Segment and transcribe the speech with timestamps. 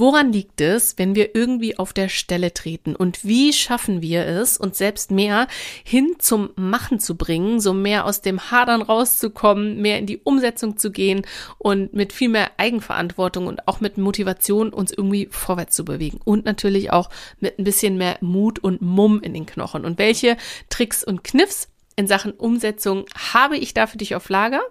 [0.00, 2.96] Woran liegt es, wenn wir irgendwie auf der Stelle treten?
[2.96, 5.46] Und wie schaffen wir es, uns selbst mehr
[5.84, 10.78] hin zum Machen zu bringen, so mehr aus dem Hadern rauszukommen, mehr in die Umsetzung
[10.78, 11.26] zu gehen
[11.58, 16.46] und mit viel mehr Eigenverantwortung und auch mit Motivation uns irgendwie vorwärts zu bewegen und
[16.46, 19.84] natürlich auch mit ein bisschen mehr Mut und Mumm in den Knochen.
[19.84, 20.38] Und welche
[20.70, 24.62] Tricks und Kniffs in Sachen Umsetzung habe ich da für dich auf Lager?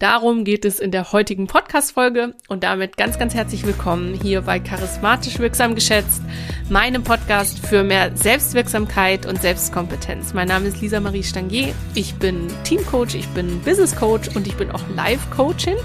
[0.00, 4.58] Darum geht es in der heutigen Podcast-Folge und damit ganz, ganz herzlich willkommen hier bei
[4.58, 6.20] Charismatisch Wirksam Geschätzt,
[6.68, 10.34] meinem Podcast für mehr Selbstwirksamkeit und Selbstkompetenz.
[10.34, 11.72] Mein Name ist Lisa Marie Stangier.
[11.94, 15.76] Ich bin Teamcoach, ich bin Business Coach und ich bin auch Life-Coachin.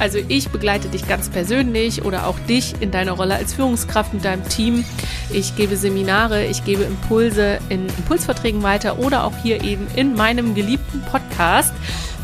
[0.00, 4.24] Also ich begleite dich ganz persönlich oder auch dich in deiner Rolle als Führungskraft mit
[4.24, 4.84] deinem Team.
[5.30, 10.56] Ich gebe Seminare, ich gebe Impulse in Impulsverträgen weiter oder auch hier eben in meinem
[10.56, 11.72] geliebten Podcast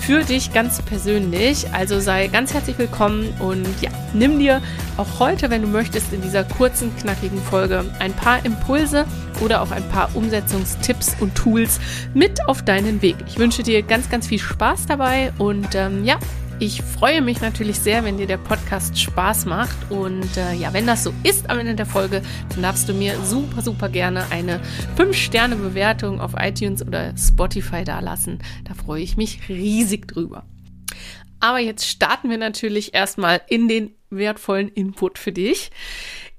[0.01, 1.66] für dich ganz persönlich.
[1.73, 4.62] Also sei ganz herzlich willkommen und ja, nimm dir
[4.97, 9.07] auch heute, wenn du möchtest, in dieser kurzen, knackigen Folge ein paar Impulse
[9.41, 11.80] oder auch ein paar Umsetzungstipps und Tools
[12.15, 13.16] mit auf deinen Weg.
[13.26, 16.19] Ich wünsche dir ganz, ganz viel Spaß dabei und ähm, ja,
[16.60, 19.90] ich freue mich natürlich sehr, wenn dir der Podcast Spaß macht.
[19.90, 23.16] Und äh, ja, wenn das so ist am Ende der Folge, dann darfst du mir
[23.23, 24.60] super, super gerne eine
[24.96, 28.40] 5-Sterne-Bewertung auf iTunes oder Spotify dalassen.
[28.66, 30.45] Da freue ich mich riesig drüber.
[31.40, 35.70] Aber jetzt starten wir natürlich erstmal in den wertvollen Input für dich.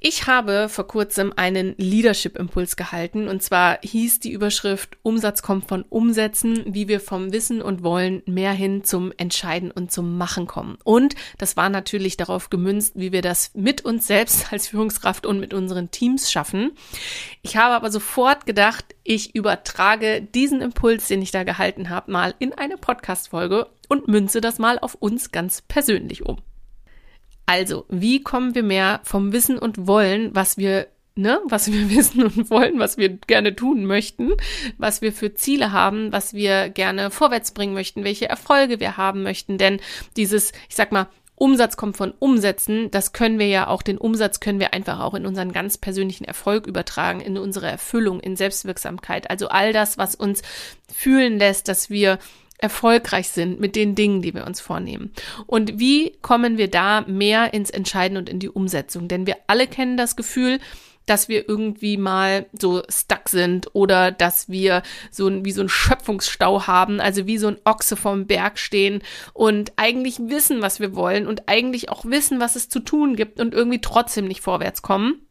[0.01, 5.83] Ich habe vor kurzem einen Leadership-Impuls gehalten und zwar hieß die Überschrift Umsatz kommt von
[5.89, 10.77] Umsetzen, wie wir vom Wissen und Wollen mehr hin zum Entscheiden und zum Machen kommen.
[10.85, 15.41] Und das war natürlich darauf gemünzt, wie wir das mit uns selbst als Führungskraft und
[15.41, 16.71] mit unseren Teams schaffen.
[17.41, 22.35] Ich habe aber sofort gedacht, ich übertrage diesen Impuls, den ich da gehalten habe, mal
[22.39, 26.37] in eine Podcast-Folge und münze das mal auf uns ganz persönlich um.
[27.49, 32.23] Also, wie kommen wir mehr vom Wissen und Wollen, was wir Ne, was wir wissen
[32.23, 34.33] und wollen, was wir gerne tun möchten,
[34.77, 39.23] was wir für Ziele haben, was wir gerne vorwärts bringen möchten, welche Erfolge wir haben
[39.23, 39.57] möchten.
[39.57, 39.81] Denn
[40.15, 44.39] dieses, ich sag mal, Umsatz kommt von Umsetzen, das können wir ja auch, den Umsatz
[44.39, 49.29] können wir einfach auch in unseren ganz persönlichen Erfolg übertragen, in unsere Erfüllung, in Selbstwirksamkeit.
[49.29, 50.41] Also all das, was uns
[50.93, 52.19] fühlen lässt, dass wir
[52.59, 55.11] erfolgreich sind mit den Dingen, die wir uns vornehmen.
[55.47, 59.07] Und wie kommen wir da mehr ins Entscheiden und in die Umsetzung?
[59.07, 60.59] Denn wir alle kennen das Gefühl,
[61.09, 65.69] dass wir irgendwie mal so stuck sind oder dass wir so ein, wie so ein
[65.69, 69.01] Schöpfungsstau haben, also wie so ein Ochse vom Berg stehen
[69.33, 73.39] und eigentlich wissen, was wir wollen und eigentlich auch wissen, was es zu tun gibt
[73.39, 75.21] und irgendwie trotzdem nicht vorwärts kommen.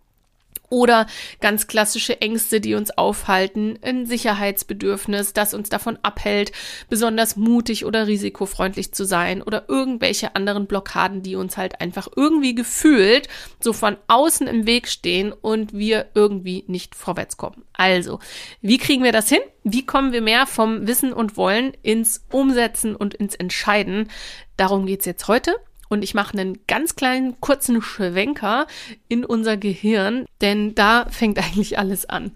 [0.71, 1.07] Oder
[1.41, 6.53] ganz klassische Ängste, die uns aufhalten, ein Sicherheitsbedürfnis, das uns davon abhält,
[6.89, 12.55] besonders mutig oder risikofreundlich zu sein oder irgendwelche anderen Blockaden, die uns halt einfach irgendwie
[12.55, 13.29] gefühlt
[13.61, 17.65] so von außen im Weg stehen und wir irgendwie nicht vorwärts kommen.
[17.73, 18.19] Also,
[18.61, 19.41] wie kriegen wir das hin?
[19.65, 24.11] Wie kommen wir mehr vom Wissen und Wollen ins Umsetzen und ins Entscheiden?
[24.57, 25.55] Darum geht's jetzt heute
[25.89, 28.67] und ich mache einen ganz kleinen kurzen Schwenker
[29.09, 32.33] in unser Gehirn, denn da fängt eigentlich alles an.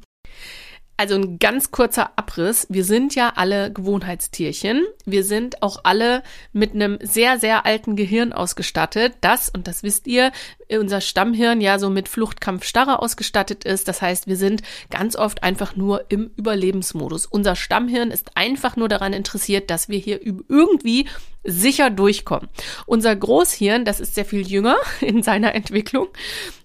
[1.02, 2.66] Also ein ganz kurzer Abriss.
[2.70, 4.84] Wir sind ja alle Gewohnheitstierchen.
[5.04, 9.14] Wir sind auch alle mit einem sehr, sehr alten Gehirn ausgestattet.
[9.20, 10.30] Das, und das wisst ihr,
[10.70, 13.88] unser Stammhirn ja so mit Fluchtkampf starre ausgestattet ist.
[13.88, 17.26] Das heißt, wir sind ganz oft einfach nur im Überlebensmodus.
[17.26, 21.08] Unser Stammhirn ist einfach nur daran interessiert, dass wir hier irgendwie
[21.44, 22.48] sicher durchkommen.
[22.86, 26.08] Unser Großhirn, das ist sehr viel jünger in seiner Entwicklung,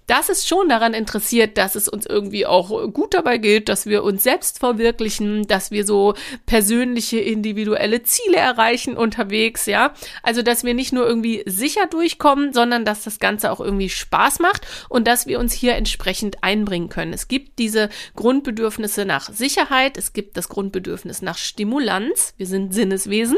[0.07, 4.03] das ist schon daran interessiert, dass es uns irgendwie auch gut dabei geht, dass wir
[4.03, 6.13] uns selbst verwirklichen, dass wir so
[6.45, 9.93] persönliche, individuelle Ziele erreichen unterwegs, ja.
[10.23, 14.39] Also, dass wir nicht nur irgendwie sicher durchkommen, sondern dass das Ganze auch irgendwie Spaß
[14.39, 17.11] macht und dass wir uns hier entsprechend einbringen können.
[17.11, 23.37] Es gibt diese Grundbedürfnisse nach Sicherheit, es gibt das Grundbedürfnis nach Stimulanz, wir sind Sinneswesen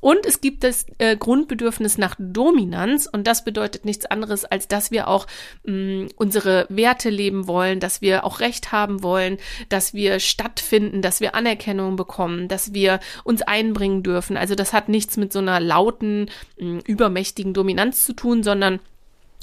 [0.00, 4.90] und es gibt das äh, Grundbedürfnis nach Dominanz und das bedeutet nichts anderes, als dass
[4.90, 5.26] wir auch
[5.64, 9.38] mh, mm, unsere Werte leben wollen, dass wir auch Recht haben wollen,
[9.68, 14.36] dass wir stattfinden, dass wir Anerkennung bekommen, dass wir uns einbringen dürfen.
[14.36, 18.80] Also das hat nichts mit so einer lauten, mh, mm, übermächtigen Dominanz zu tun, sondern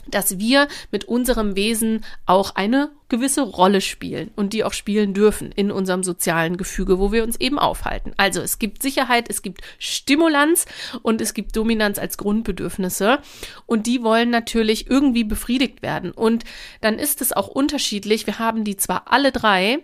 [0.07, 5.51] dass wir mit unserem Wesen auch eine gewisse Rolle spielen und die auch spielen dürfen
[5.51, 8.13] in unserem sozialen Gefüge, wo wir uns eben aufhalten.
[8.17, 10.65] Also es gibt Sicherheit, es gibt Stimulanz
[11.03, 13.19] und es gibt Dominanz als Grundbedürfnisse
[13.65, 16.11] und die wollen natürlich irgendwie befriedigt werden.
[16.11, 16.43] Und
[16.81, 18.25] dann ist es auch unterschiedlich.
[18.25, 19.79] Wir haben die zwar alle drei,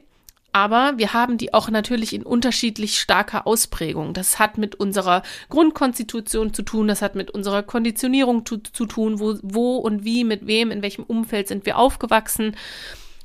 [0.54, 4.14] aber wir haben die auch natürlich in unterschiedlich starker Ausprägung.
[4.14, 9.20] Das hat mit unserer Grundkonstitution zu tun, das hat mit unserer Konditionierung zu, zu tun,
[9.20, 12.56] wo, wo und wie, mit wem, in welchem Umfeld sind wir aufgewachsen.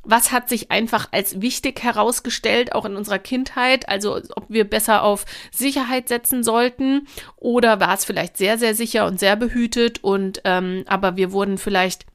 [0.08, 3.88] Was hat sich einfach als wichtig herausgestellt, auch in unserer Kindheit?
[3.88, 9.06] Also ob wir besser auf Sicherheit setzen sollten oder war es vielleicht sehr, sehr sicher
[9.06, 12.06] und sehr behütet und ähm, aber wir wurden vielleicht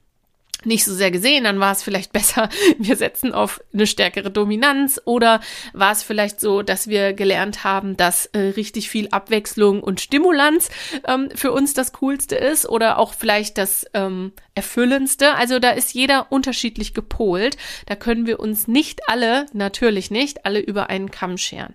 [0.66, 5.02] nicht so sehr gesehen, dann war es vielleicht besser, wir setzen auf eine stärkere Dominanz
[5.06, 5.42] oder
[5.74, 10.70] war es vielleicht so, dass wir gelernt haben, dass äh, richtig viel Abwechslung und Stimulanz
[11.08, 15.36] ähm, für uns das Coolste ist oder auch vielleicht das ähm, Erfüllendste.
[15.36, 17.58] Also da ist jeder unterschiedlich gepolt.
[17.86, 21.74] Da können wir uns nicht alle, natürlich nicht, alle über einen Kamm scheren.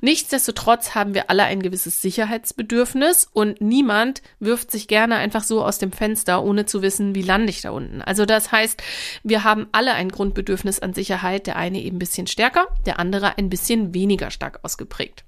[0.00, 5.78] Nichtsdestotrotz haben wir alle ein gewisses Sicherheitsbedürfnis und niemand wirft sich gerne einfach so aus
[5.78, 8.00] dem Fenster, ohne zu wissen, wie lande ich da unten.
[8.02, 8.82] Also das heißt,
[9.22, 13.36] wir haben alle ein Grundbedürfnis an Sicherheit, der eine eben ein bisschen stärker, der andere
[13.36, 15.24] ein bisschen weniger stark ausgeprägt.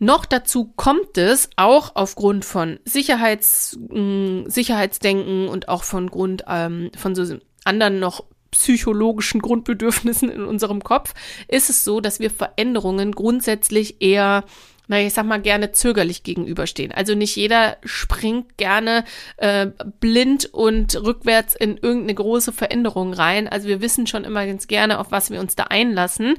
[0.00, 6.90] Noch dazu kommt es auch aufgrund von Sicherheits, mh, Sicherheitsdenken und auch von Grund ähm,
[6.96, 11.14] von so anderen noch psychologischen Grundbedürfnissen in unserem Kopf,
[11.48, 14.44] ist es so, dass wir Veränderungen grundsätzlich eher
[14.88, 16.92] naja, ich sag mal, gerne zögerlich gegenüberstehen.
[16.92, 19.04] Also nicht jeder springt gerne
[19.36, 19.66] äh,
[20.00, 23.48] blind und rückwärts in irgendeine große Veränderung rein.
[23.48, 26.36] Also wir wissen schon immer ganz gerne, auf was wir uns da einlassen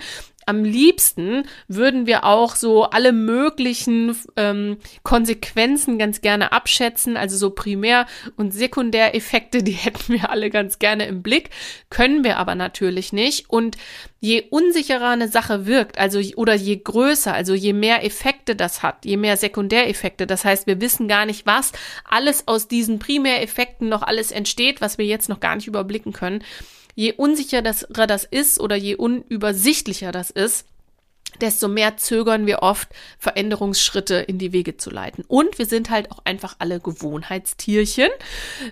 [0.49, 7.51] am liebsten würden wir auch so alle möglichen ähm, Konsequenzen ganz gerne abschätzen, also so
[7.51, 11.51] Primär- und Sekundäreffekte, die hätten wir alle ganz gerne im Blick,
[11.91, 13.47] können wir aber natürlich nicht.
[13.47, 13.77] Und
[14.19, 19.05] je unsicherer eine Sache wirkt, also oder je größer, also je mehr Effekte das hat,
[19.05, 21.73] je mehr Sekundäreffekte, das heißt, wir wissen gar nicht, was
[22.09, 26.43] alles aus diesen Primäreffekten noch alles entsteht, was wir jetzt noch gar nicht überblicken können
[26.99, 27.61] je unsicherer
[28.07, 30.65] das ist oder je unübersichtlicher das ist,
[31.39, 35.23] desto mehr zögern wir oft, Veränderungsschritte in die Wege zu leiten.
[35.25, 38.09] Und wir sind halt auch einfach alle Gewohnheitstierchen,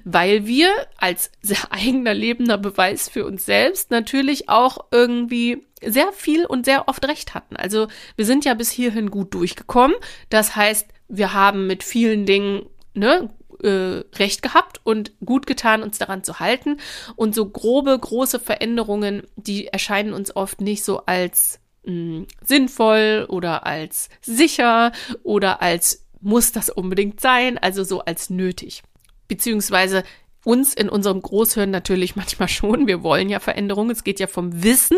[0.03, 6.45] weil wir als sehr eigener lebender Beweis für uns selbst natürlich auch irgendwie sehr viel
[6.45, 7.55] und sehr oft recht hatten.
[7.55, 7.87] Also
[8.17, 9.95] wir sind ja bis hierhin gut durchgekommen.
[10.29, 13.29] Das heißt, wir haben mit vielen Dingen ne,
[13.63, 16.77] äh, recht gehabt und gut getan, uns daran zu halten.
[17.15, 23.25] Und so grobe, große Veränderungen, die erscheinen uns oft nicht so als mh, hm, sinnvoll
[23.29, 24.91] oder als sicher
[25.23, 28.83] oder als muss das unbedingt sein, also so als nötig.
[29.27, 30.03] Beziehungsweise
[30.47, 32.87] uns in unserem Großhirn natürlich manchmal schon.
[32.87, 33.91] Wir wollen ja Veränderungen.
[33.91, 34.97] Es geht ja vom Wissen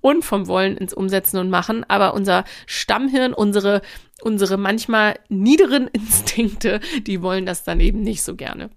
[0.00, 1.84] und vom Wollen ins Umsetzen und Machen.
[1.88, 3.82] Aber unser Stammhirn, unsere,
[4.22, 8.70] unsere manchmal niederen Instinkte, die wollen das dann eben nicht so gerne.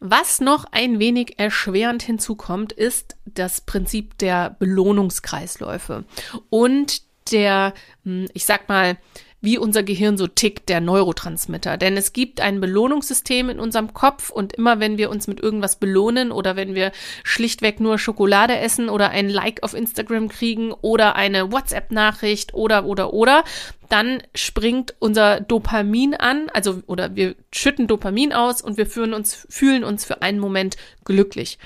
[0.00, 6.04] Was noch ein wenig erschwerend hinzukommt, ist das Prinzip der Belohnungskreisläufe
[6.50, 7.00] und
[7.32, 7.72] der,
[8.04, 8.98] hm, ich sag mal,
[9.46, 11.76] wie unser Gehirn so tickt, der Neurotransmitter.
[11.76, 15.76] Denn es gibt ein Belohnungssystem in unserem Kopf und immer wenn wir uns mit irgendwas
[15.76, 16.90] belohnen oder wenn wir
[17.22, 23.12] schlichtweg nur Schokolade essen oder ein Like auf Instagram kriegen oder eine WhatsApp-Nachricht oder, oder,
[23.12, 23.44] oder,
[23.88, 29.46] dann springt unser Dopamin an, also, oder wir schütten Dopamin aus und wir fühlen uns,
[29.48, 31.58] fühlen uns für einen Moment glücklich.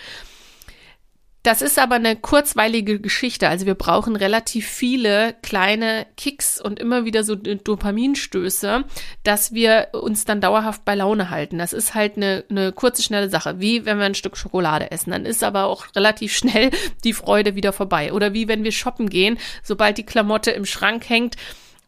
[1.43, 3.49] Das ist aber eine kurzweilige Geschichte.
[3.49, 8.85] Also wir brauchen relativ viele kleine Kicks und immer wieder so Dopaminstöße,
[9.23, 11.57] dass wir uns dann dauerhaft bei Laune halten.
[11.57, 13.59] Das ist halt eine, eine kurze, schnelle Sache.
[13.59, 15.13] Wie wenn wir ein Stück Schokolade essen.
[15.13, 16.71] Dann ist aber auch relativ schnell
[17.05, 18.13] die Freude wieder vorbei.
[18.13, 21.37] Oder wie wenn wir shoppen gehen, sobald die Klamotte im Schrank hängt,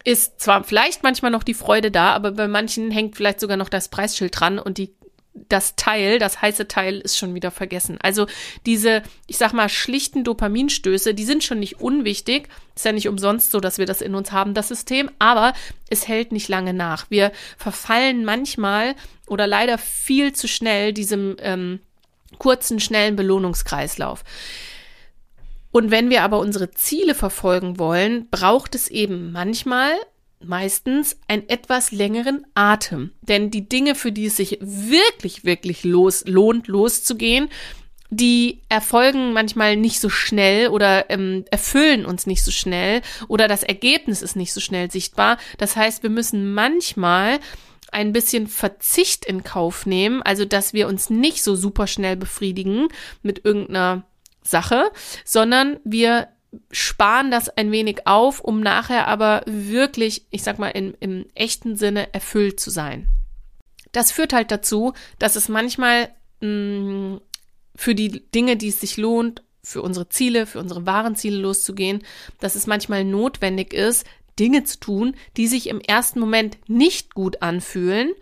[0.03, 3.69] ist zwar vielleicht manchmal noch die Freude da, aber bei manchen hängt vielleicht sogar noch
[3.69, 4.93] das Preisschild dran und die
[5.33, 7.97] das Teil, das heiße Teil ist schon wieder vergessen.
[8.01, 8.27] Also
[8.65, 12.49] diese, ich sag mal, schlichten Dopaminstöße, die sind schon nicht unwichtig.
[12.75, 15.53] Ist ja nicht umsonst so, dass wir das in uns haben, das System, aber
[15.89, 17.07] es hält nicht lange nach.
[17.09, 18.95] Wir verfallen manchmal
[19.27, 21.79] oder leider viel zu schnell diesem ähm,
[22.37, 24.23] kurzen, schnellen Belohnungskreislauf.
[25.71, 29.93] Und wenn wir aber unsere Ziele verfolgen wollen, braucht es eben manchmal
[30.43, 33.11] meistens einen etwas längeren Atem.
[33.21, 37.49] Denn die Dinge, für die es sich wirklich, wirklich los, lohnt, loszugehen,
[38.09, 43.63] die erfolgen manchmal nicht so schnell oder ähm, erfüllen uns nicht so schnell oder das
[43.63, 45.37] Ergebnis ist nicht so schnell sichtbar.
[45.57, 47.39] Das heißt, wir müssen manchmal
[47.91, 52.87] ein bisschen Verzicht in Kauf nehmen, also dass wir uns nicht so super schnell befriedigen
[53.21, 54.03] mit irgendeiner
[54.43, 54.91] Sache,
[55.25, 56.27] sondern wir
[56.71, 61.75] sparen das ein wenig auf, um nachher aber wirklich, ich sag mal, in, im echten
[61.75, 63.07] Sinne erfüllt zu sein.
[63.91, 66.09] Das führt halt dazu, dass es manchmal
[66.41, 67.21] mh, mm,
[67.75, 72.03] für die Dinge, die es sich lohnt, für unsere Ziele, für unsere wahren Ziele loszugehen,
[72.39, 74.05] dass es manchmal notwendig ist,
[74.39, 78.13] Dinge zu tun, die sich im ersten Moment nicht gut anfühlen,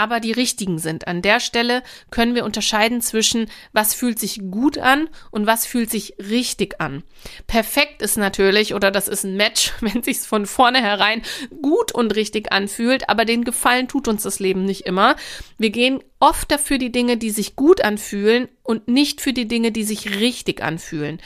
[0.00, 1.06] aber die richtigen sind.
[1.06, 5.90] An der Stelle können wir unterscheiden zwischen, was fühlt sich gut an und was fühlt
[5.90, 7.02] sich richtig an.
[7.46, 11.20] Perfekt ist natürlich, oder das ist ein Match, wenn sich's von vornherein
[11.60, 15.16] gut und richtig anfühlt, aber den Gefallen tut uns das Leben nicht immer.
[15.58, 19.70] Wir gehen oft dafür die Dinge, die sich gut anfühlen und nicht für die Dinge,
[19.70, 21.20] die sich richtig anfühlen.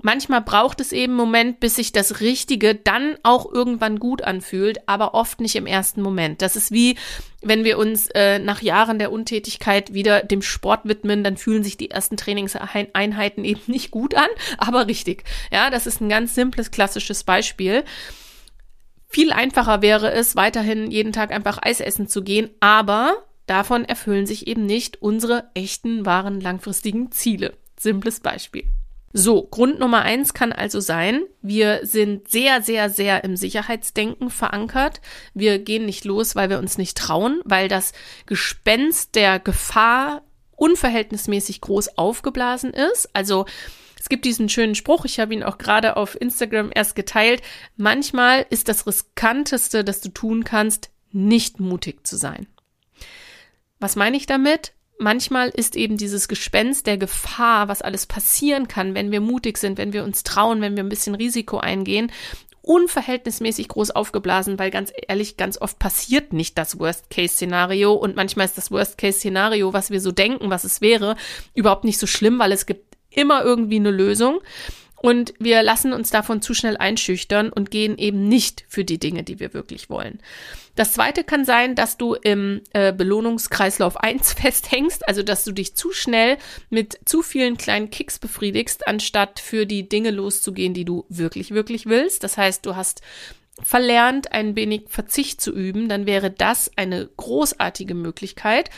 [0.00, 4.88] Manchmal braucht es eben einen Moment, bis sich das Richtige dann auch irgendwann gut anfühlt,
[4.88, 6.40] aber oft nicht im ersten Moment.
[6.40, 6.96] Das ist wie,
[7.42, 11.76] wenn wir uns äh, nach Jahren der Untätigkeit wieder dem Sport widmen, dann fühlen sich
[11.76, 15.24] die ersten Trainingseinheiten eben nicht gut an, aber richtig.
[15.50, 17.82] Ja, das ist ein ganz simples, klassisches Beispiel.
[19.08, 24.26] Viel einfacher wäre es, weiterhin jeden Tag einfach Eis essen zu gehen, aber davon erfüllen
[24.26, 27.54] sich eben nicht unsere echten, wahren, langfristigen Ziele.
[27.76, 28.64] Simples Beispiel.
[29.20, 35.00] So, Grund Nummer eins kann also sein, wir sind sehr, sehr, sehr im Sicherheitsdenken verankert.
[35.34, 37.92] Wir gehen nicht los, weil wir uns nicht trauen, weil das
[38.26, 40.22] Gespenst der Gefahr
[40.54, 43.10] unverhältnismäßig groß aufgeblasen ist.
[43.12, 43.46] Also
[43.98, 47.42] es gibt diesen schönen Spruch, ich habe ihn auch gerade auf Instagram erst geteilt.
[47.76, 52.46] Manchmal ist das riskanteste, das du tun kannst, nicht mutig zu sein.
[53.80, 54.74] Was meine ich damit?
[54.98, 59.78] Manchmal ist eben dieses Gespenst der Gefahr, was alles passieren kann, wenn wir mutig sind,
[59.78, 62.12] wenn wir uns trauen, wenn wir ein bisschen Risiko eingehen,
[62.62, 68.58] unverhältnismäßig groß aufgeblasen, weil ganz ehrlich, ganz oft passiert nicht das Worst-Case-Szenario und manchmal ist
[68.58, 71.16] das Worst-Case-Szenario, was wir so denken, was es wäre,
[71.54, 74.40] überhaupt nicht so schlimm, weil es gibt immer irgendwie eine Lösung.
[75.00, 79.22] Und wir lassen uns davon zu schnell einschüchtern und gehen eben nicht für die Dinge,
[79.22, 80.18] die wir wirklich wollen.
[80.74, 85.74] Das zweite kann sein, dass du im äh, Belohnungskreislauf 1 festhängst, also dass du dich
[85.74, 86.36] zu schnell
[86.70, 91.86] mit zu vielen kleinen Kicks befriedigst, anstatt für die Dinge loszugehen, die du wirklich, wirklich
[91.86, 92.24] willst.
[92.24, 93.02] Das heißt, du hast
[93.62, 98.70] verlernt, ein wenig Verzicht zu üben, dann wäre das eine großartige Möglichkeit,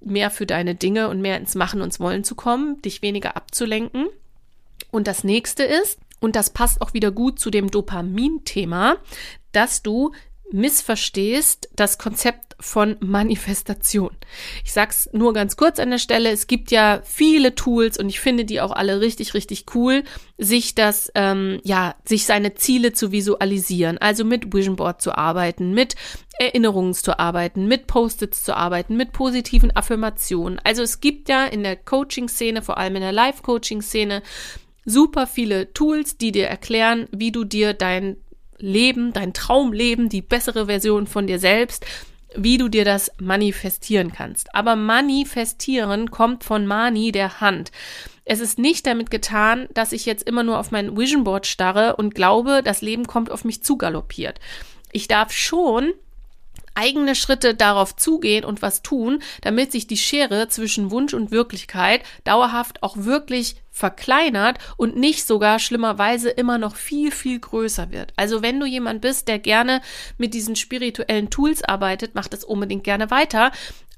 [0.00, 4.06] mehr für deine Dinge und mehr ins Machen und Wollen zu kommen, dich weniger abzulenken.
[4.90, 8.96] Und das nächste ist, und das passt auch wieder gut zu dem Dopamin-Thema,
[9.52, 10.12] dass du
[10.50, 14.10] missverstehst das Konzept von Manifestation.
[14.64, 16.30] Ich sag's nur ganz kurz an der Stelle.
[16.30, 20.04] Es gibt ja viele Tools und ich finde die auch alle richtig, richtig cool,
[20.38, 23.98] sich das, ähm, ja, sich seine Ziele zu visualisieren.
[23.98, 25.94] Also mit Vision Board zu arbeiten, mit
[26.38, 30.60] Erinnerungen zu arbeiten, mit Post-its zu arbeiten, mit positiven Affirmationen.
[30.64, 34.22] Also es gibt ja in der Coaching-Szene, vor allem in der Live-Coaching-Szene,
[34.88, 38.16] super viele Tools, die dir erklären, wie du dir dein
[38.58, 41.84] Leben, dein Traumleben, die bessere Version von dir selbst,
[42.34, 44.54] wie du dir das manifestieren kannst.
[44.54, 47.70] Aber manifestieren kommt von Mani, der Hand.
[48.24, 51.96] Es ist nicht damit getan, dass ich jetzt immer nur auf mein Vision Board starre
[51.96, 54.38] und glaube, das Leben kommt auf mich zugaloppiert.
[54.92, 55.92] Ich darf schon
[56.78, 62.02] eigene Schritte darauf zugehen und was tun, damit sich die Schere zwischen Wunsch und Wirklichkeit
[62.24, 68.12] dauerhaft auch wirklich verkleinert und nicht sogar schlimmerweise immer noch viel, viel größer wird.
[68.16, 69.80] Also wenn du jemand bist, der gerne
[70.18, 73.52] mit diesen spirituellen Tools arbeitet, mach das unbedingt gerne weiter.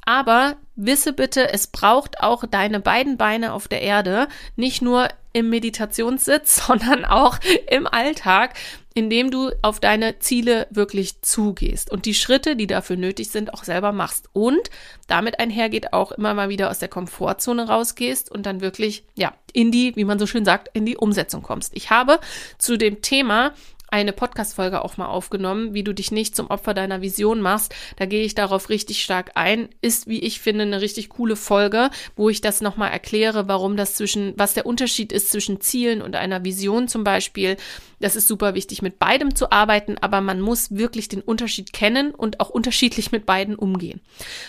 [0.05, 5.51] Aber wisse bitte, es braucht auch deine beiden Beine auf der Erde, nicht nur im
[5.51, 8.55] Meditationssitz, sondern auch im Alltag,
[8.95, 13.65] indem du auf deine Ziele wirklich zugehst und die Schritte, die dafür nötig sind, auch
[13.65, 14.29] selber machst.
[14.33, 14.71] Und
[15.07, 19.71] damit einhergeht auch immer mal wieder aus der Komfortzone rausgehst und dann wirklich, ja, in
[19.71, 21.73] die, wie man so schön sagt, in die Umsetzung kommst.
[21.75, 22.19] Ich habe
[22.59, 23.53] zu dem Thema
[23.91, 27.75] eine Podcast-Folge auch mal aufgenommen, wie du dich nicht zum Opfer deiner Vision machst.
[27.97, 29.69] Da gehe ich darauf richtig stark ein.
[29.81, 33.95] Ist, wie ich finde, eine richtig coole Folge, wo ich das nochmal erkläre, warum das
[33.95, 37.57] zwischen, was der Unterschied ist zwischen Zielen und einer Vision zum Beispiel.
[38.01, 42.15] Das ist super wichtig, mit beidem zu arbeiten, aber man muss wirklich den Unterschied kennen
[42.15, 44.01] und auch unterschiedlich mit beiden umgehen.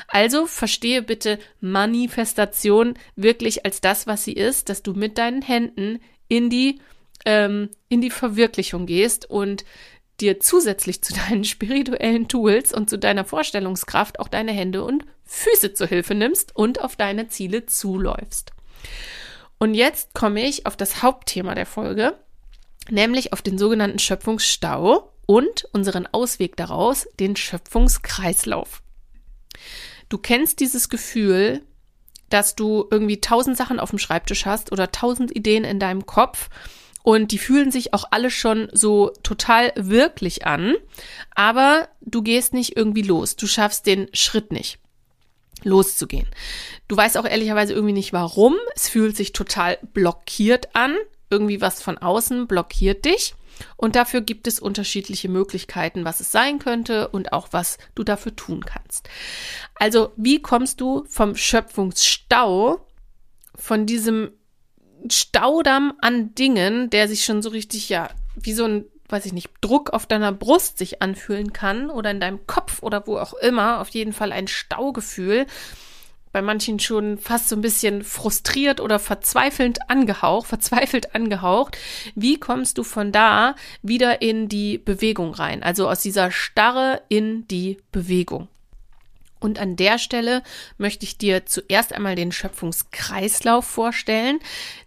[0.07, 6.00] Also verstehe bitte Manifestation wirklich als das, was sie ist, dass du mit deinen Händen
[6.29, 6.79] in die
[7.25, 9.66] ähm, in die Verwirklichung gehst und
[10.20, 15.74] dir zusätzlich zu deinen spirituellen Tools und zu deiner Vorstellungskraft auch deine Hände und Füße
[15.74, 18.51] zur Hilfe nimmst und auf deine Ziele zuläufst.
[19.58, 22.18] Und jetzt komme ich auf das Hauptthema der Folge,
[22.90, 28.82] nämlich auf den sogenannten Schöpfungsstau und unseren Ausweg daraus, den Schöpfungskreislauf.
[30.10, 31.62] Du kennst dieses Gefühl,
[32.30, 36.50] dass du irgendwie tausend Sachen auf dem Schreibtisch hast oder tausend Ideen in deinem Kopf
[37.03, 40.75] und die fühlen sich auch alle schon so total wirklich an,
[41.36, 43.36] aber du gehst nicht irgendwie los.
[43.36, 44.79] Du schaffst den Schritt nicht,
[45.63, 46.27] loszugehen.
[46.88, 48.55] Du weißt auch ehrlicherweise irgendwie nicht warum.
[48.75, 50.96] Es fühlt sich total blockiert an.
[51.29, 53.36] irgendwie was von außen blockiert dich.
[53.77, 58.36] Und dafür gibt es unterschiedliche Möglichkeiten, was es sein könnte und auch was du dafür
[58.36, 59.10] tun kannst.
[59.75, 62.86] Also, wie kommst du vom Schöpfungsstau,
[63.55, 64.31] von diesem
[65.10, 69.50] Staudamm an Dingen, der sich schon so richtig, ja, wie so ein, weiß ich nicht,
[69.62, 73.81] Druck auf deiner Brust sich anfühlen kann oder in deinem Kopf oder wo auch immer,
[73.81, 75.46] auf jeden Fall ein Staugefühl,
[76.31, 81.77] bei manchen schon fast so ein bisschen frustriert oder verzweifelnd angehaucht, verzweifelt angehaucht.
[82.15, 85.62] Wie kommst du von da wieder in die Bewegung rein?
[85.62, 88.48] Also aus dieser Starre in die Bewegung.
[89.41, 90.43] Und an der Stelle
[90.77, 94.39] möchte ich dir zuerst einmal den Schöpfungskreislauf vorstellen.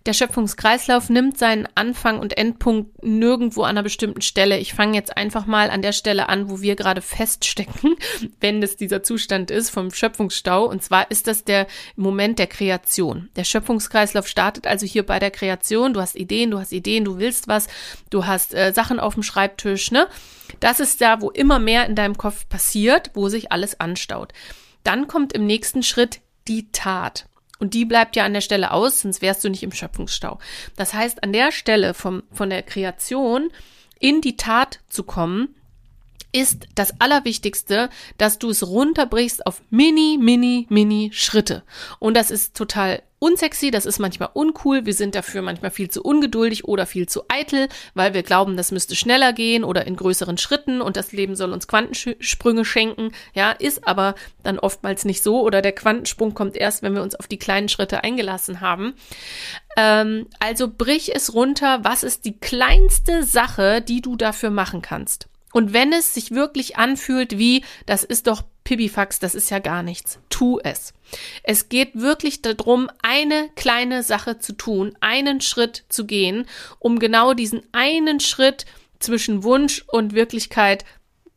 [0.07, 4.59] Der Schöpfungskreislauf nimmt seinen Anfang und Endpunkt nirgendwo an einer bestimmten Stelle.
[4.59, 7.97] Ich fange jetzt einfach mal an der Stelle an, wo wir gerade feststecken,
[8.41, 10.67] wenn es dieser Zustand ist vom Schöpfungsstau.
[10.67, 13.31] Und zwar ist das der Moment der Kreation.
[13.35, 15.95] Der Schöpfungskreislauf startet also hier bei der Kreation.
[15.95, 17.67] Du hast Ideen, du hast Ideen, du willst was,
[18.11, 20.07] du hast äh, Sachen auf dem Schreibtisch, ne?
[20.61, 24.33] Das ist da, wo immer mehr in deinem Kopf passiert, wo sich alles anstaut.
[24.83, 27.27] Dann kommt im nächsten Schritt die Tat.
[27.59, 30.39] Und die bleibt ja an der Stelle aus, sonst wärst du nicht im Schöpfungsstau.
[30.77, 33.51] Das heißt, an der Stelle vom, von der Kreation
[33.99, 35.55] in die Tat zu kommen,
[36.33, 41.63] ist das Allerwichtigste, dass du es runterbrichst auf mini, mini, mini Schritte.
[42.01, 46.03] Und das ist total unsexy, das ist manchmal uncool, wir sind dafür manchmal viel zu
[46.03, 50.37] ungeduldig oder viel zu eitel, weil wir glauben, das müsste schneller gehen oder in größeren
[50.37, 53.13] Schritten und das Leben soll uns Quantensprünge schenken.
[53.33, 57.15] Ja, ist aber dann oftmals nicht so oder der Quantensprung kommt erst, wenn wir uns
[57.15, 58.93] auf die kleinen Schritte eingelassen haben.
[59.79, 65.29] Ähm, also brich es runter, was ist die kleinste Sache, die du dafür machen kannst.
[65.55, 69.85] Und wenn es sich wirklich anfühlt wie, das ist doch Pipifax, das ist ja gar
[69.85, 70.93] nichts, tu es.
[71.45, 76.47] Es geht wirklich darum, eine kleine Sache zu tun, einen Schritt zu gehen,
[76.81, 78.67] um genau diesen einen Schritt
[78.99, 80.85] zwischen Wunsch und Wirklichkeit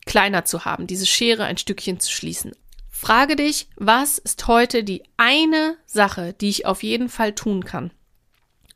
[0.07, 2.53] kleiner zu haben, diese Schere ein Stückchen zu schließen.
[2.89, 7.91] Frage dich, was ist heute die eine Sache, die ich auf jeden Fall tun kann?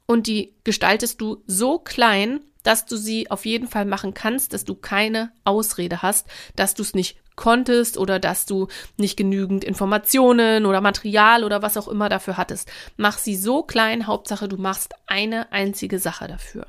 [0.05, 4.65] Und die gestaltest du so klein, dass du sie auf jeden Fall machen kannst, dass
[4.65, 10.65] du keine Ausrede hast, dass du es nicht konntest oder dass du nicht genügend Informationen
[10.65, 12.71] oder Material oder was auch immer dafür hattest.
[12.97, 16.67] Mach sie so klein, Hauptsache du machst eine einzige Sache dafür.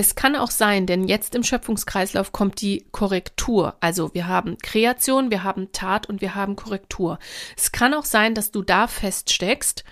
[0.00, 3.74] Es kann auch sein, denn jetzt im Schöpfungskreislauf kommt die Korrektur.
[3.80, 7.18] Also wir haben Kreation, wir haben Tat und wir haben Korrektur.
[7.56, 9.82] Es kann auch sein, dass du da feststeckst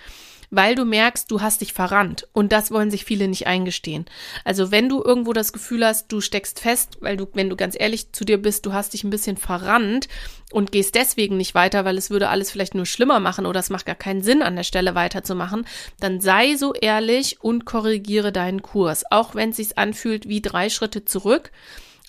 [0.49, 2.27] weil du merkst, du hast dich verrannt.
[2.33, 4.05] Und das wollen sich viele nicht eingestehen.
[4.43, 7.75] Also wenn du irgendwo das Gefühl hast, du steckst fest, weil du, wenn du ganz
[7.77, 10.07] ehrlich zu dir bist, du hast dich ein bisschen verrannt
[10.51, 13.69] und gehst deswegen nicht weiter, weil es würde alles vielleicht nur schlimmer machen oder es
[13.69, 15.65] macht gar keinen Sinn, an der Stelle weiterzumachen,
[15.99, 19.03] dann sei so ehrlich und korrigiere deinen Kurs.
[19.11, 21.51] Auch wenn es sich anfühlt wie drei Schritte zurück.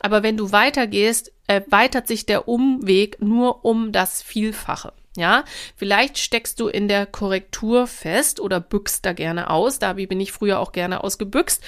[0.00, 4.92] Aber wenn du weitergehst, erweitert sich der Umweg nur um das Vielfache.
[5.16, 5.44] Ja,
[5.76, 9.78] vielleicht steckst du in der Korrektur fest oder bückst da gerne aus.
[9.78, 11.62] Da bin ich früher auch gerne ausgebüxt.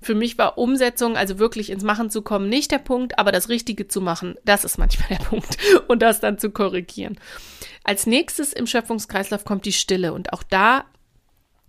[0.00, 3.48] Für mich war Umsetzung, also wirklich ins Machen zu kommen, nicht der Punkt, aber das
[3.48, 5.56] Richtige zu machen, das ist manchmal der Punkt
[5.88, 7.18] und das dann zu korrigieren.
[7.84, 10.84] Als nächstes im Schöpfungskreislauf kommt die Stille und auch da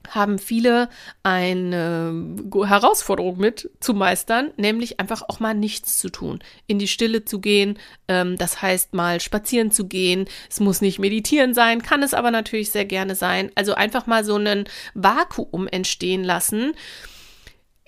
[0.10, 0.90] haben viele
[1.24, 7.26] eine Herausforderung mit zu meistern, nämlich einfach auch mal nichts zu tun, in die Stille
[7.26, 10.26] zu gehen, ähm, das heißt mal spazieren zu gehen.
[10.50, 13.52] Es muss nicht meditieren sein, kann es aber natürlich sehr gerne sein.
[13.56, 16.74] Also einfach mal so einen Vakuum entstehen lassen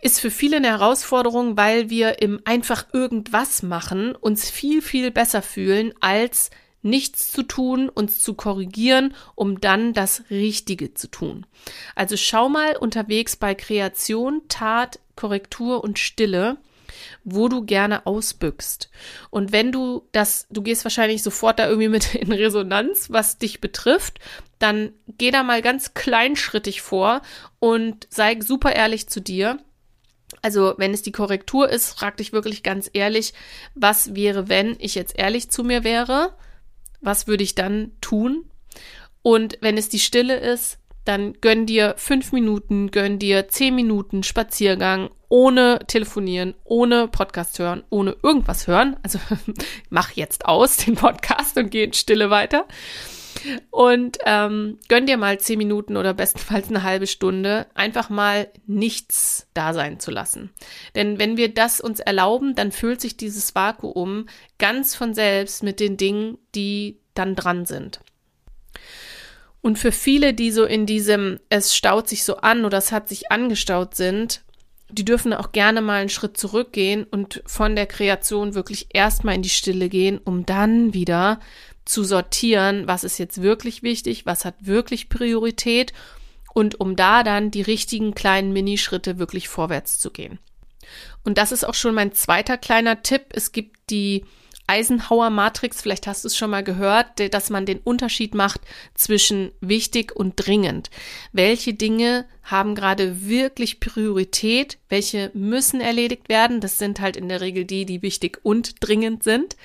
[0.01, 5.41] ist für viele eine Herausforderung, weil wir im einfach irgendwas machen uns viel, viel besser
[5.41, 11.45] fühlen als nichts zu tun, uns zu korrigieren, um dann das Richtige zu tun.
[11.95, 16.57] Also schau mal unterwegs bei Kreation, Tat, Korrektur und Stille,
[17.23, 18.89] wo du gerne ausbückst.
[19.29, 23.59] Und wenn du das, du gehst wahrscheinlich sofort da irgendwie mit in Resonanz, was dich
[23.61, 24.19] betrifft,
[24.59, 27.21] dann geh da mal ganz kleinschrittig vor
[27.59, 29.59] und sei super ehrlich zu dir.
[30.41, 33.33] Also, wenn es die Korrektur ist, frag dich wirklich ganz ehrlich,
[33.75, 36.33] was wäre, wenn ich jetzt ehrlich zu mir wäre?
[37.01, 38.45] Was würde ich dann tun?
[39.21, 44.23] Und wenn es die Stille ist, dann gönn dir fünf Minuten, gönn dir zehn Minuten
[44.23, 48.97] Spaziergang ohne telefonieren, ohne Podcast hören, ohne irgendwas hören.
[49.03, 49.19] Also
[49.89, 52.65] mach jetzt aus den Podcast und geh in Stille weiter.
[53.69, 59.47] Und ähm, gönn dir mal zehn Minuten oder bestenfalls eine halbe Stunde, einfach mal nichts
[59.53, 60.51] da sein zu lassen.
[60.95, 65.79] Denn wenn wir das uns erlauben, dann füllt sich dieses Vakuum ganz von selbst mit
[65.79, 67.99] den Dingen, die dann dran sind.
[69.61, 73.09] Und für viele, die so in diesem, es staut sich so an oder es hat
[73.09, 74.43] sich angestaut sind,
[74.89, 79.41] die dürfen auch gerne mal einen Schritt zurückgehen und von der Kreation wirklich erstmal in
[79.41, 81.39] die Stille gehen, um dann wieder
[81.87, 85.93] zu sortieren, was ist jetzt wirklich wichtig, was hat wirklich Priorität
[86.53, 90.39] und um da dann die richtigen kleinen Minischritte wirklich vorwärts zu gehen.
[91.23, 93.25] Und das ist auch schon mein zweiter kleiner Tipp.
[93.31, 94.25] Es gibt die
[94.67, 98.59] Eisenhower Matrix, vielleicht hast du es schon mal gehört, dass man den Unterschied macht
[98.95, 100.89] zwischen wichtig und dringend.
[101.31, 104.77] Welche Dinge haben gerade wirklich Priorität?
[104.89, 106.59] Welche müssen erledigt werden?
[106.59, 109.55] Das sind halt in der Regel die, die wichtig und dringend sind.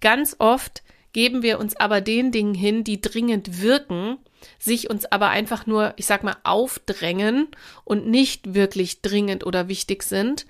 [0.00, 4.18] Ganz oft geben wir uns aber den Dingen hin, die dringend wirken,
[4.58, 7.48] sich uns aber einfach nur, ich sag mal, aufdrängen
[7.84, 10.46] und nicht wirklich dringend oder wichtig sind,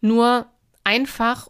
[0.00, 0.46] nur
[0.84, 1.48] einfach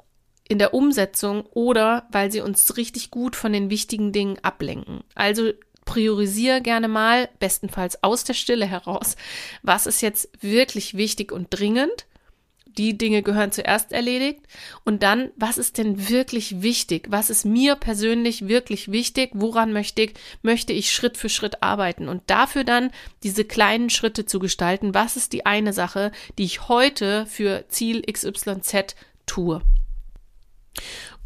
[0.49, 5.03] in der Umsetzung oder weil sie uns richtig gut von den wichtigen Dingen ablenken.
[5.15, 5.53] Also
[5.85, 9.17] priorisiere gerne mal, bestenfalls aus der Stille heraus,
[9.63, 12.07] was ist jetzt wirklich wichtig und dringend.
[12.79, 14.41] Die Dinge gehören zuerst erledigt.
[14.85, 17.07] Und dann, was ist denn wirklich wichtig?
[17.11, 19.31] Was ist mir persönlich wirklich wichtig?
[19.35, 22.09] Woran möchte ich, möchte ich Schritt für Schritt arbeiten?
[22.09, 22.91] Und dafür dann
[23.23, 24.95] diese kleinen Schritte zu gestalten.
[24.95, 28.95] Was ist die eine Sache, die ich heute für Ziel XYZ
[29.27, 29.63] tue?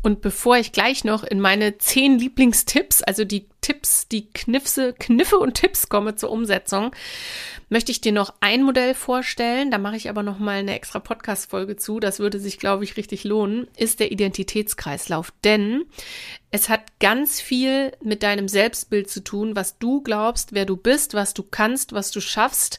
[0.03, 5.39] Und bevor ich gleich noch in meine zehn Lieblingstipps, also die Tipps, die Kniffse, Kniffe
[5.39, 6.95] und Tipps komme zur Umsetzung,
[7.69, 9.73] möchte ich dir noch ein Modell vorstellen.
[9.73, 11.99] Da mache ich aber noch mal eine extra Podcast-Folge zu.
[11.99, 13.67] Das würde sich, glaube ich, richtig lohnen.
[13.77, 15.33] Ist der Identitätskreislauf.
[15.43, 15.85] Denn
[16.53, 21.15] es hat ganz viel mit deinem Selbstbild zu tun, was du glaubst, wer du bist,
[21.15, 22.79] was du kannst, was du schaffst,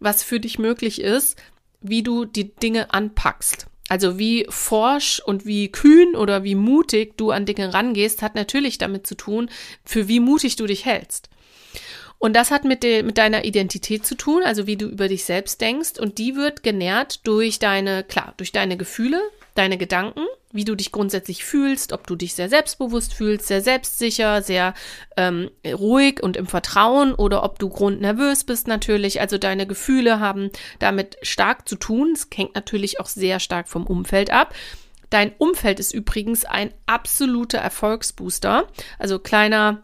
[0.00, 1.36] was für dich möglich ist,
[1.82, 3.66] wie du die Dinge anpackst.
[3.88, 8.78] Also wie forsch und wie kühn oder wie mutig du an Dinge rangehst, hat natürlich
[8.78, 9.50] damit zu tun,
[9.84, 11.28] für wie mutig du dich hältst.
[12.18, 15.24] Und das hat mit, de, mit deiner Identität zu tun, also wie du über dich
[15.24, 15.98] selbst denkst.
[15.98, 19.20] Und die wird genährt durch deine, klar, durch deine Gefühle,
[19.54, 24.40] deine Gedanken, wie du dich grundsätzlich fühlst, ob du dich sehr selbstbewusst fühlst, sehr selbstsicher,
[24.40, 24.74] sehr
[25.16, 29.20] ähm, ruhig und im Vertrauen oder ob du grundnervös bist natürlich.
[29.20, 32.12] Also deine Gefühle haben damit stark zu tun.
[32.12, 34.54] Es hängt natürlich auch sehr stark vom Umfeld ab.
[35.10, 38.66] Dein Umfeld ist übrigens ein absoluter Erfolgsbooster.
[38.98, 39.82] Also kleiner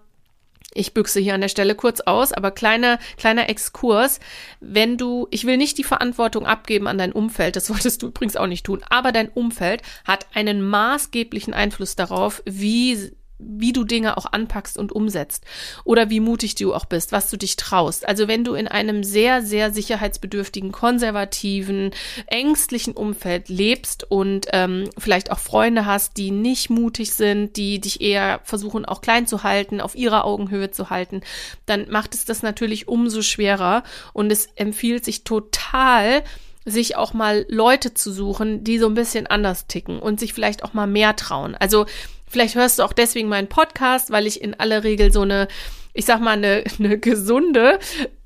[0.73, 4.21] ich büchse hier an der Stelle kurz aus, aber kleiner, kleiner Exkurs.
[4.61, 8.37] Wenn du, ich will nicht die Verantwortung abgeben an dein Umfeld, das solltest du übrigens
[8.37, 14.17] auch nicht tun, aber dein Umfeld hat einen maßgeblichen Einfluss darauf, wie wie du Dinge
[14.17, 15.45] auch anpackst und umsetzt
[15.85, 18.09] oder wie mutig du auch bist, was du dich traust.
[18.09, 21.91] Also wenn du in einem sehr, sehr sicherheitsbedürftigen, konservativen,
[22.27, 28.01] ängstlichen Umfeld lebst und ähm, vielleicht auch Freunde hast, die nicht mutig sind, die dich
[28.01, 31.23] eher versuchen auch klein zu halten, auf ihrer Augenhöhe zu halten,
[31.67, 36.23] dann macht es das natürlich umso schwerer und es empfiehlt sich total,
[36.65, 40.63] sich auch mal Leute zu suchen, die so ein bisschen anders ticken und sich vielleicht
[40.63, 41.55] auch mal mehr trauen.
[41.55, 41.87] Also
[42.31, 45.49] Vielleicht hörst du auch deswegen meinen Podcast, weil ich in aller Regel so eine,
[45.93, 47.81] ich sag mal, eine, eine gesunde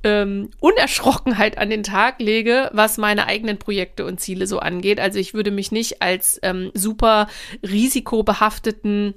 [0.04, 5.00] ähm, Unerschrockenheit an den Tag lege, was meine eigenen Projekte und Ziele so angeht.
[5.00, 7.28] Also ich würde mich nicht als ähm, super
[7.62, 9.14] risikobehafteten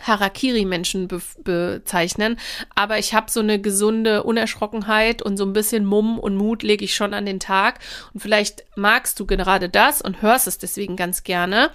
[0.00, 2.38] Harakiri-Menschen be bezeichnen,
[2.74, 6.84] aber ich habe so eine gesunde Unerschrockenheit und so ein bisschen Mumm und Mut lege
[6.84, 7.80] ich schon an den Tag.
[8.12, 11.70] Und vielleicht magst du gerade das und hörst es deswegen ganz gerne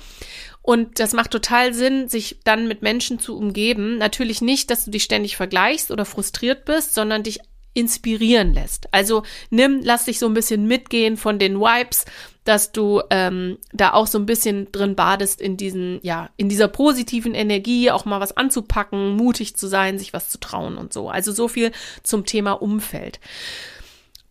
[0.63, 3.97] und das macht total Sinn, sich dann mit Menschen zu umgeben.
[3.97, 7.41] Natürlich nicht, dass du dich ständig vergleichst oder frustriert bist, sondern dich
[7.73, 8.87] inspirieren lässt.
[8.93, 12.05] Also nimm, lass dich so ein bisschen mitgehen von den Vibes,
[12.45, 16.69] dass du ähm, da auch so ein bisschen drin badest in diesen, ja, in dieser
[16.69, 21.09] positiven Energie, auch mal was anzupacken, mutig zu sein, sich was zu trauen und so.
[21.09, 21.73] Also so viel
[22.03, 23.19] zum Thema Umfeld.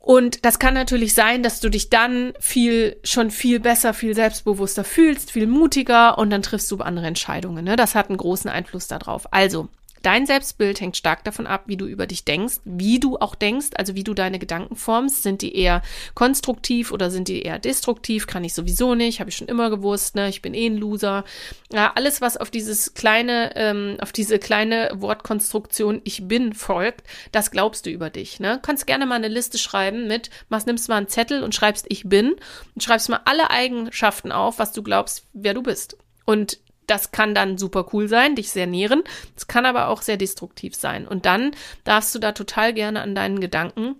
[0.02, 4.82] Und das kann natürlich sein, dass du dich dann viel, schon viel besser, viel selbstbewusster
[4.82, 7.64] fühlst, viel mutiger und dann triffst du andere Entscheidungen.
[7.64, 7.76] Ne?
[7.76, 9.32] Das hat einen großen Einfluss darauf.
[9.32, 9.68] Also,
[10.02, 13.70] Dein Selbstbild hängt stark davon ab, wie du über dich denkst, wie du auch denkst,
[13.76, 15.22] also wie du deine Gedanken formst.
[15.22, 15.82] Sind die eher
[16.14, 18.26] konstruktiv oder sind die eher destruktiv?
[18.26, 20.28] Kann ich sowieso nicht, habe ich schon immer gewusst, ne?
[20.28, 21.24] Ich bin eh ein Loser.
[21.72, 27.50] Ja, alles, was auf dieses kleine, ähm, auf diese kleine Wortkonstruktion ich bin folgt, das
[27.50, 28.40] glaubst du über dich.
[28.40, 28.60] Ne?
[28.62, 32.08] Kannst gerne mal eine Liste schreiben mit, was nimmst mal einen Zettel und schreibst ich
[32.08, 32.34] bin
[32.74, 35.96] und schreibst mal alle Eigenschaften auf, was du glaubst, wer du bist.
[36.24, 39.02] Und das kann dann super cool sein, dich sehr nähren.
[39.36, 41.06] Es kann aber auch sehr destruktiv sein.
[41.06, 41.52] Und dann
[41.84, 43.96] darfst du da total gerne an deinen Gedanken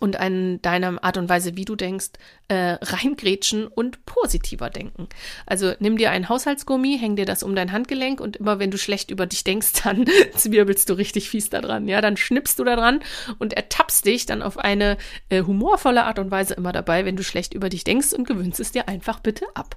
[0.00, 2.12] und an deiner Art und Weise, wie du denkst,
[2.48, 5.08] äh, reingrätschen und positiver denken.
[5.46, 8.78] Also nimm dir einen Haushaltsgummi, häng dir das um dein Handgelenk und immer wenn du
[8.78, 11.86] schlecht über dich denkst, dann zwirbelst du richtig fies da dran.
[11.86, 13.00] Ja, dann schnippst du da dran
[13.38, 14.96] und ertappst dich dann auf eine
[15.28, 18.58] äh, humorvolle Art und Weise immer dabei, wenn du schlecht über dich denkst und gewöhnst
[18.58, 19.76] es dir einfach bitte ab.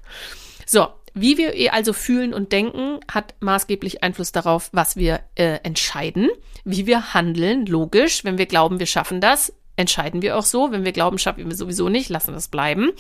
[0.66, 5.60] So, wie wir eh also fühlen und denken, hat maßgeblich Einfluss darauf, was wir äh,
[5.64, 6.30] entscheiden,
[6.64, 7.66] wie wir handeln.
[7.66, 10.72] Logisch, wenn wir glauben, wir schaffen das, entscheiden wir auch so.
[10.72, 12.92] Wenn wir glauben, schaffen wir sowieso nicht, lassen wir es bleiben.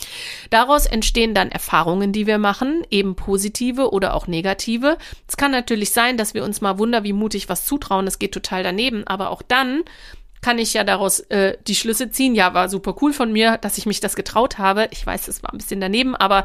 [0.49, 4.97] Daraus entstehen dann Erfahrungen, die wir machen, eben positive oder auch negative.
[5.27, 8.33] Es kann natürlich sein, dass wir uns mal wunder wie mutig was zutrauen, das geht
[8.33, 9.83] total daneben, aber auch dann
[10.43, 12.35] kann ich ja daraus äh, die Schlüsse ziehen.
[12.35, 14.87] Ja, war super cool von mir, dass ich mich das getraut habe.
[14.91, 16.43] Ich weiß, es war ein bisschen daneben, aber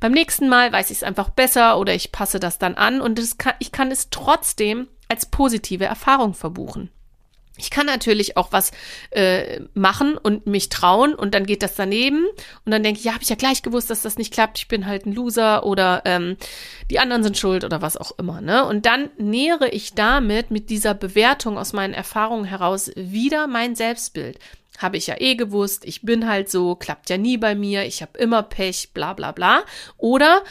[0.00, 3.38] beim nächsten Mal weiß ich es einfach besser oder ich passe das dann an und
[3.38, 6.90] kann, ich kann es trotzdem als positive Erfahrung verbuchen.
[7.58, 8.72] Ich kann natürlich auch was
[9.10, 12.26] äh, machen und mich trauen und dann geht das daneben
[12.64, 14.58] und dann denke ich, ja, habe ich ja gleich gewusst, dass das nicht klappt.
[14.58, 16.36] Ich bin halt ein Loser oder ähm,
[16.90, 18.40] die anderen sind schuld oder was auch immer.
[18.40, 18.64] Ne?
[18.66, 24.38] Und dann nähere ich damit mit dieser Bewertung aus meinen Erfahrungen heraus wieder mein Selbstbild.
[24.78, 28.02] Habe ich ja eh gewusst, ich bin halt so, klappt ja nie bei mir, ich
[28.02, 29.62] habe immer Pech, bla bla bla.
[29.96, 30.42] Oder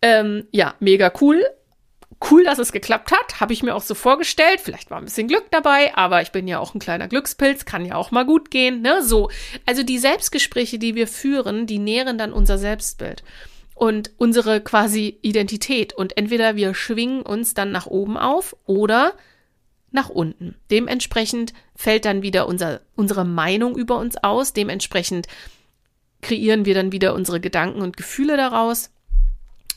[0.00, 1.44] ähm, ja, mega cool,
[2.28, 3.40] cool, dass es geklappt hat.
[3.40, 4.60] Habe ich mir auch so vorgestellt.
[4.60, 7.86] Vielleicht war ein bisschen Glück dabei, aber ich bin ja auch ein kleiner Glückspilz, kann
[7.86, 8.82] ja auch mal gut gehen.
[8.82, 9.02] Ne?
[9.02, 9.30] So.
[9.66, 13.22] Also die Selbstgespräche, die wir führen, die nähren dann unser Selbstbild
[13.74, 15.94] und unsere quasi Identität.
[15.94, 19.14] Und entweder wir schwingen uns dann nach oben auf oder
[19.90, 20.56] nach unten.
[20.70, 24.52] Dementsprechend fällt dann wieder unser, unsere Meinung über uns aus.
[24.52, 25.26] Dementsprechend
[26.20, 28.90] kreieren wir dann wieder unsere Gedanken und Gefühle daraus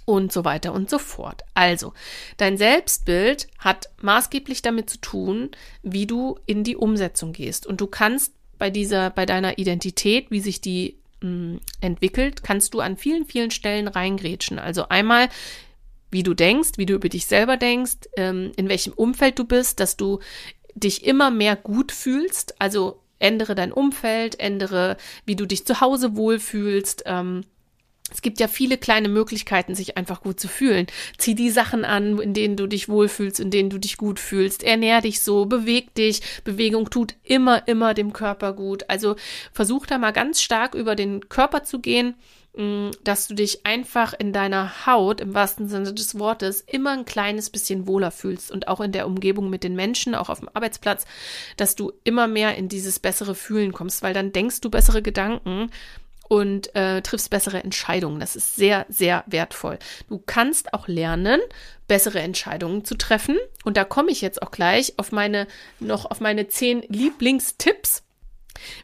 [0.05, 1.43] und so weiter und so fort.
[1.53, 1.93] Also,
[2.37, 7.65] dein Selbstbild hat maßgeblich damit zu tun, wie du in die Umsetzung gehst.
[7.65, 12.73] Und du kannst bei dieser, bei deiner Identität, wie sich die mh, hm, entwickelt, kannst
[12.73, 14.59] du an vielen, vielen Stellen reingrätschen.
[14.59, 15.29] Also einmal,
[16.11, 19.79] wie du denkst, wie du über dich selber denkst, ähm, in welchem Umfeld du bist,
[19.79, 20.19] dass du
[20.75, 22.59] dich immer mehr gut fühlst.
[22.61, 27.03] Also ändere dein Umfeld, ändere, wie du dich zu Hause wohlfühlst.
[27.05, 27.45] Ähm,
[28.13, 30.86] es gibt ja viele kleine Möglichkeiten, sich einfach gut zu fühlen.
[31.17, 34.63] Zieh die Sachen an, in denen du dich wohlfühlst, in denen du dich gut fühlst.
[34.63, 36.21] Ernähr dich so, beweg dich.
[36.43, 38.88] Bewegung tut immer, immer dem Körper gut.
[38.88, 39.15] Also
[39.52, 42.13] versuch da mal ganz stark über den Körper zu gehen,
[42.56, 47.06] mm, dass du dich einfach in deiner Haut, im wahrsten Sinne des Wortes, immer ein
[47.06, 50.49] kleines bisschen wohler fühlst und auch in der Umgebung mit den Menschen, auch auf dem
[50.54, 51.06] Arbeitsplatz,
[51.58, 55.71] dass du immer mehr in dieses bessere Fühlen kommst, weil dann denkst du bessere Gedanken
[56.34, 58.19] und äh, triffst bessere Entscheidungen.
[58.19, 59.78] Das ist sehr, sehr wertvoll.
[60.10, 61.39] Du kannst auch lernen,
[61.88, 63.38] bessere Entscheidungen zu treffen.
[63.63, 65.46] Und da komme ich jetzt auch gleich auf meine,
[65.80, 68.02] noch auf meine zehn Lieblingstipps,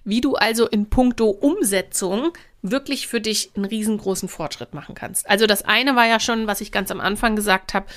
[0.03, 5.27] wie du also in puncto Umsetzung wirklich für dich einen riesengroßen Fortschritt machen kannst.
[5.27, 7.87] Also das eine war ja schon, was ich ganz am Anfang gesagt habe,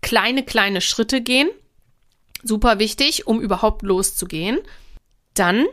[0.00, 1.50] kleine, kleine Schritte gehen.
[2.42, 4.60] Super wichtig, um überhaupt loszugehen.
[5.34, 5.66] Dann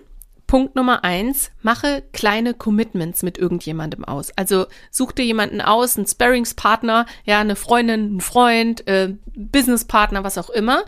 [0.51, 4.31] Punkt Nummer eins, mache kleine Commitments mit irgendjemandem aus.
[4.35, 10.37] Also such dir jemanden aus, einen Sparringspartner, ja, eine Freundin, einen Freund, äh, Businesspartner, was
[10.37, 10.83] auch immer,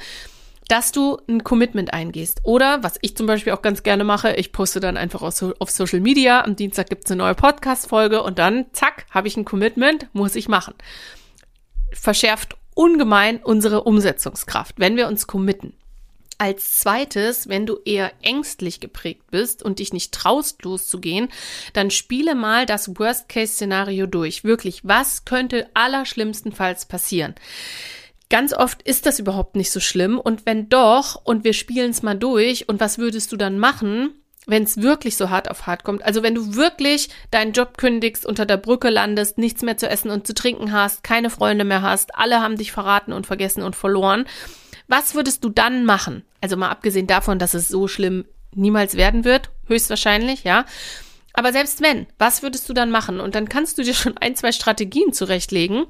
[0.67, 2.41] dass du ein Commitment eingehst.
[2.43, 5.71] Oder, was ich zum Beispiel auch ganz gerne mache, ich poste dann einfach auf, auf
[5.71, 10.09] Social Media, am Dienstag gibt's eine neue Podcast-Folge und dann, zack, habe ich ein Commitment,
[10.11, 10.73] muss ich machen.
[11.93, 15.71] Verschärft ungemein unsere Umsetzungskraft, wenn wir uns committen.
[16.37, 21.29] Als zweites, wenn du eher ängstlich geprägt bist und dich nicht traust loszugehen,
[21.73, 24.43] dann spiele mal das Worst-Case-Szenario durch.
[24.43, 27.35] Wirklich, was könnte allerschlimmstenfalls passieren?
[28.29, 32.01] Ganz oft ist das überhaupt nicht so schlimm und wenn doch und wir spielen es
[32.01, 34.15] mal durch und was würdest du dann machen?
[34.45, 38.25] wenn es wirklich so hart auf hart kommt, also wenn du wirklich deinen Job kündigst,
[38.25, 41.81] unter der Brücke landest, nichts mehr zu essen und zu trinken hast, keine Freunde mehr
[41.81, 44.25] hast, alle haben dich verraten und vergessen und verloren,
[44.93, 46.23] was würdest du dann machen?
[46.39, 50.65] Also mal abgesehen davon, dass es so schlimm niemals werden wird, höchstwahrscheinlich, ja.
[51.33, 53.19] Aber selbst wenn, was würdest du dann machen?
[53.19, 55.87] Und dann kannst du dir schon ein, zwei Strategien zurechtlegen.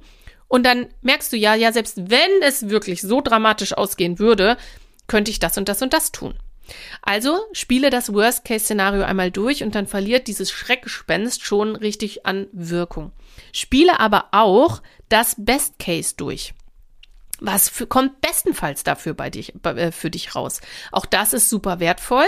[0.47, 4.55] Und dann merkst du ja, ja, selbst wenn es wirklich so dramatisch ausgehen würde,
[5.07, 6.35] könnte ich das und das und das tun.
[7.01, 13.11] Also spiele das Worst-Case-Szenario einmal durch und dann verliert dieses Schreckgespenst schon richtig an Wirkung.
[13.51, 16.53] Spiele aber auch das Best-Case durch.
[17.39, 20.61] Was für, kommt bestenfalls dafür bei dich, äh, für dich raus?
[20.91, 22.25] Auch das ist super wertvoll.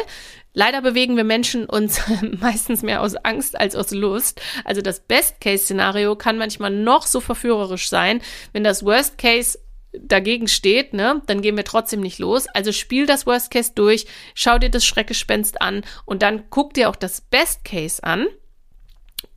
[0.53, 2.01] Leider bewegen wir Menschen uns
[2.39, 4.41] meistens mehr aus Angst als aus Lust.
[4.63, 8.21] Also das Best-Case-Szenario kann manchmal noch so verführerisch sein.
[8.51, 9.59] Wenn das Worst-Case
[10.01, 12.47] dagegen steht, ne, dann gehen wir trotzdem nicht los.
[12.47, 16.89] Also spiel das Worst Case durch, schau dir das Schreckgespenst an und dann guck dir
[16.89, 18.27] auch das Best Case an.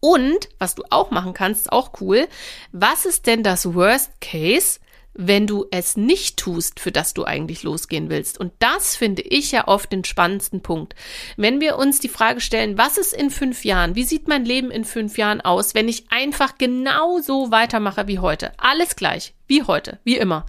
[0.01, 2.29] Und was du auch machen kannst, auch cool.
[2.73, 4.79] Was ist denn das Worst Case,
[5.21, 8.39] wenn du es nicht tust, für das du eigentlich losgehen willst.
[8.39, 10.95] Und das finde ich ja oft den spannendsten Punkt.
[11.37, 13.97] Wenn wir uns die Frage stellen, was ist in fünf Jahren?
[13.97, 18.21] Wie sieht mein Leben in fünf Jahren aus, wenn ich einfach genau so weitermache wie
[18.21, 18.53] heute?
[18.59, 20.47] Alles gleich, wie heute, wie immer.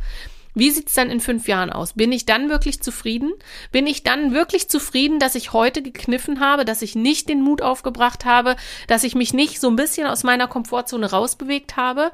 [0.54, 1.94] Wie sieht's dann in fünf Jahren aus?
[1.94, 3.34] Bin ich dann wirklich zufrieden?
[3.72, 7.64] Bin ich dann wirklich zufrieden, dass ich heute gekniffen habe, dass ich nicht den Mut
[7.64, 8.56] aufgebracht habe,
[8.86, 12.12] dass ich mich nicht so ein bisschen aus meiner Komfortzone rausbewegt habe?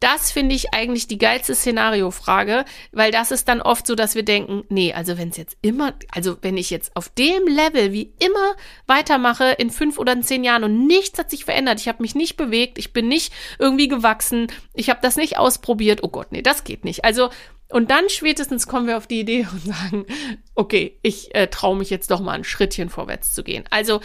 [0.00, 4.24] Das finde ich eigentlich die geilste Szenariofrage, weil das ist dann oft so, dass wir
[4.24, 8.12] denken, nee, also wenn es jetzt immer, also wenn ich jetzt auf dem Level wie
[8.18, 8.56] immer
[8.86, 12.14] weitermache in fünf oder in zehn Jahren und nichts hat sich verändert, ich habe mich
[12.14, 16.42] nicht bewegt, ich bin nicht irgendwie gewachsen, ich habe das nicht ausprobiert, oh Gott, nee,
[16.42, 17.04] das geht nicht.
[17.04, 17.30] Also
[17.68, 20.06] und dann spätestens kommen wir auf die Idee und sagen,
[20.54, 23.64] okay, ich äh, traue mich jetzt doch mal ein Schrittchen vorwärts zu gehen.
[23.70, 24.00] Also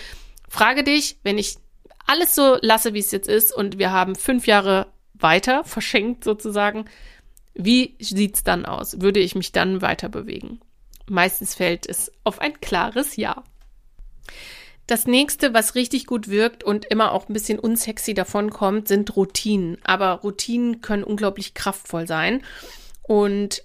[0.49, 1.57] frage dich, wenn ich
[2.07, 4.87] alles so lasse, wie es jetzt ist und wir haben fünf Jahre
[5.21, 6.85] weiter, verschenkt sozusagen.
[7.53, 9.01] Wie sieht's dann aus?
[9.01, 10.59] Würde ich mich dann weiter bewegen?
[11.09, 13.43] Meistens fällt es auf ein klares Ja.
[14.87, 19.77] Das nächste, was richtig gut wirkt und immer auch ein bisschen unsexy davonkommt, sind Routinen.
[19.83, 22.43] Aber Routinen können unglaublich kraftvoll sein.
[23.03, 23.63] Und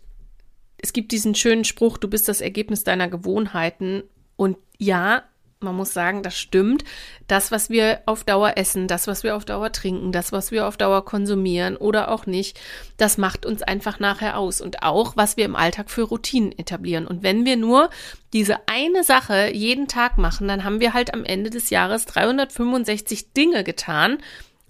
[0.79, 4.05] es gibt diesen schönen Spruch, du bist das Ergebnis deiner Gewohnheiten.
[4.37, 5.25] Und ja,
[5.61, 6.85] man muss sagen, das stimmt.
[7.29, 10.67] Das, was wir auf Dauer essen, das, was wir auf Dauer trinken, das, was wir
[10.67, 12.61] auf Dauer konsumieren oder auch nicht,
[12.99, 14.61] das macht uns einfach nachher aus.
[14.61, 17.07] Und auch, was wir im Alltag für Routinen etablieren.
[17.07, 17.91] Und wenn wir nur
[18.33, 23.33] diese eine Sache jeden Tag machen, dann haben wir halt am Ende des Jahres 365
[23.33, 24.19] Dinge getan,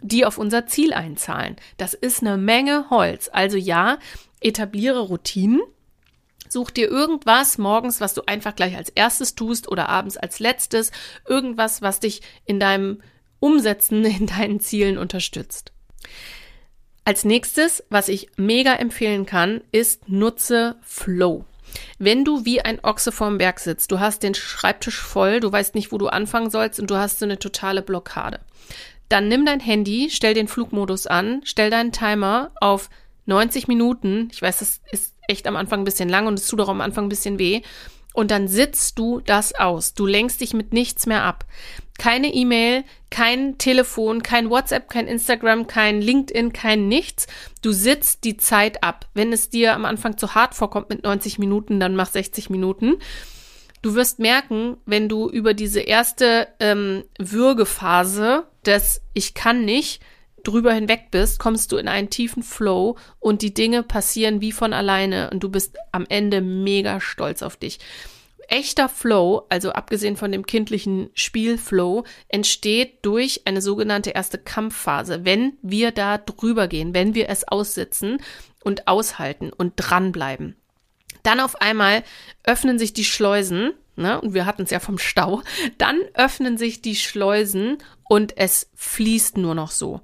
[0.00, 1.56] die auf unser Ziel einzahlen.
[1.78, 3.28] Das ist eine Menge Holz.
[3.32, 3.98] Also ja,
[4.40, 5.60] etabliere Routinen
[6.48, 10.92] Such dir irgendwas morgens, was du einfach gleich als erstes tust oder abends als letztes.
[11.26, 13.02] Irgendwas, was dich in deinem
[13.40, 15.72] Umsetzen, in deinen Zielen unterstützt.
[17.04, 21.44] Als nächstes, was ich mega empfehlen kann, ist nutze Flow.
[21.98, 25.74] Wenn du wie ein Ochse vorm Berg sitzt, du hast den Schreibtisch voll, du weißt
[25.74, 28.40] nicht, wo du anfangen sollst und du hast so eine totale Blockade.
[29.08, 32.90] Dann nimm dein Handy, stell den Flugmodus an, stell deinen Timer auf
[33.26, 34.28] 90 Minuten.
[34.32, 36.80] Ich weiß, das ist echt am Anfang ein bisschen lang und es tut auch am
[36.80, 37.62] Anfang ein bisschen weh.
[38.16, 39.92] Und dann sitzt du das aus.
[39.92, 41.44] Du lenkst dich mit nichts mehr ab.
[41.98, 47.26] Keine E-Mail, kein Telefon, kein WhatsApp, kein Instagram, kein LinkedIn, kein nichts.
[47.60, 49.06] Du sitzt die Zeit ab.
[49.12, 52.94] Wenn es dir am Anfang zu hart vorkommt mit 90 Minuten, dann mach 60 Minuten.
[53.82, 60.00] Du wirst merken, wenn du über diese erste ähm, Würgephase des Ich kann nicht
[60.46, 64.72] drüber hinweg bist, kommst du in einen tiefen Flow und die Dinge passieren wie von
[64.72, 67.78] alleine und du bist am Ende mega stolz auf dich.
[68.48, 75.54] Echter Flow, also abgesehen von dem kindlichen Spielflow, entsteht durch eine sogenannte erste Kampfphase, wenn
[75.62, 78.18] wir da drüber gehen, wenn wir es aussitzen
[78.62, 80.56] und aushalten und dranbleiben.
[81.24, 82.04] Dann auf einmal
[82.44, 85.42] öffnen sich die Schleusen, ne, und wir hatten es ja vom Stau,
[85.76, 87.78] dann öffnen sich die Schleusen
[88.08, 90.00] und es fließt nur noch so.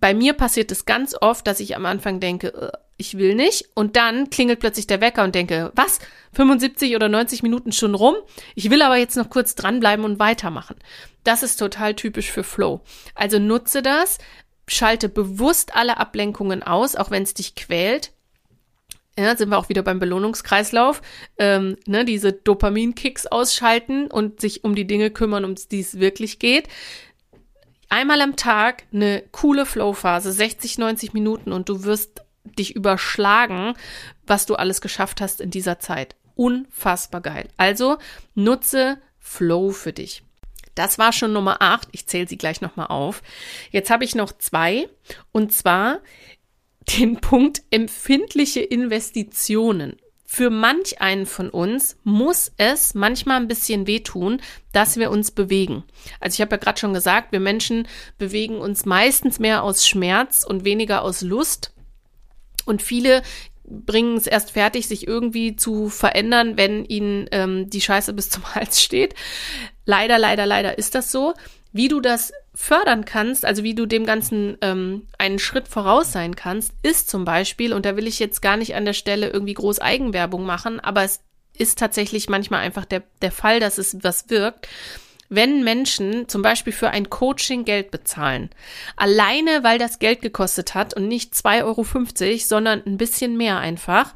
[0.00, 3.68] Bei mir passiert es ganz oft, dass ich am Anfang denke, äh, ich will nicht.
[3.74, 5.98] Und dann klingelt plötzlich der Wecker und denke, was?
[6.32, 8.14] 75 oder 90 Minuten schon rum?
[8.54, 10.76] Ich will aber jetzt noch kurz dranbleiben und weitermachen.
[11.24, 12.80] Das ist total typisch für Flow.
[13.14, 14.18] Also nutze das,
[14.68, 18.12] schalte bewusst alle Ablenkungen aus, auch wenn es dich quält.
[19.18, 21.00] Ja, sind wir auch wieder beim Belohnungskreislauf.
[21.38, 26.38] Ähm, ne, diese Dopaminkicks ausschalten und sich um die Dinge kümmern, um die es wirklich
[26.38, 26.68] geht
[27.88, 32.22] einmal am Tag eine coole Flow-Phase, 60, 90 Minuten und du wirst
[32.58, 33.74] dich überschlagen,
[34.26, 36.16] was du alles geschafft hast in dieser Zeit.
[36.34, 37.48] Unfassbar geil.
[37.56, 37.98] Also
[38.34, 40.22] nutze Flow für dich.
[40.74, 41.88] Das war schon Nummer 8.
[41.92, 43.22] Ich zähle sie gleich nochmal auf.
[43.70, 44.88] Jetzt habe ich noch zwei.
[45.32, 46.00] Und zwar
[46.98, 49.96] den Punkt empfindliche Investitionen.
[50.28, 55.84] Für manch einen von uns muss es manchmal ein bisschen wehtun, dass wir uns bewegen.
[56.18, 57.86] Also ich habe ja gerade schon gesagt, wir Menschen
[58.18, 61.72] bewegen uns meistens mehr aus Schmerz und weniger aus Lust.
[62.64, 63.22] Und viele
[63.64, 68.44] bringen es erst fertig, sich irgendwie zu verändern, wenn ihnen ähm, die Scheiße bis zum
[68.54, 69.14] Hals steht.
[69.84, 71.34] Leider, leider, leider ist das so.
[71.72, 76.34] Wie du das fördern kannst, also wie du dem Ganzen ähm, einen Schritt voraus sein
[76.34, 79.52] kannst, ist zum Beispiel, und da will ich jetzt gar nicht an der Stelle irgendwie
[79.52, 81.20] groß Eigenwerbung machen, aber es
[81.58, 84.68] ist tatsächlich manchmal einfach der, der Fall, dass es was wirkt,
[85.28, 88.48] wenn Menschen zum Beispiel für ein Coaching Geld bezahlen.
[88.96, 94.14] Alleine, weil das Geld gekostet hat und nicht 2,50 Euro, sondern ein bisschen mehr einfach.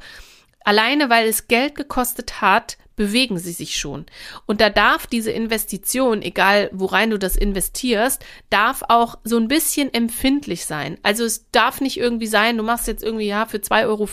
[0.63, 4.05] Alleine, weil es Geld gekostet hat, bewegen sie sich schon.
[4.45, 9.91] Und da darf diese Investition, egal worein du das investierst, darf auch so ein bisschen
[9.91, 10.99] empfindlich sein.
[11.01, 14.07] Also es darf nicht irgendwie sein, du machst jetzt irgendwie ja für 2,50 Euro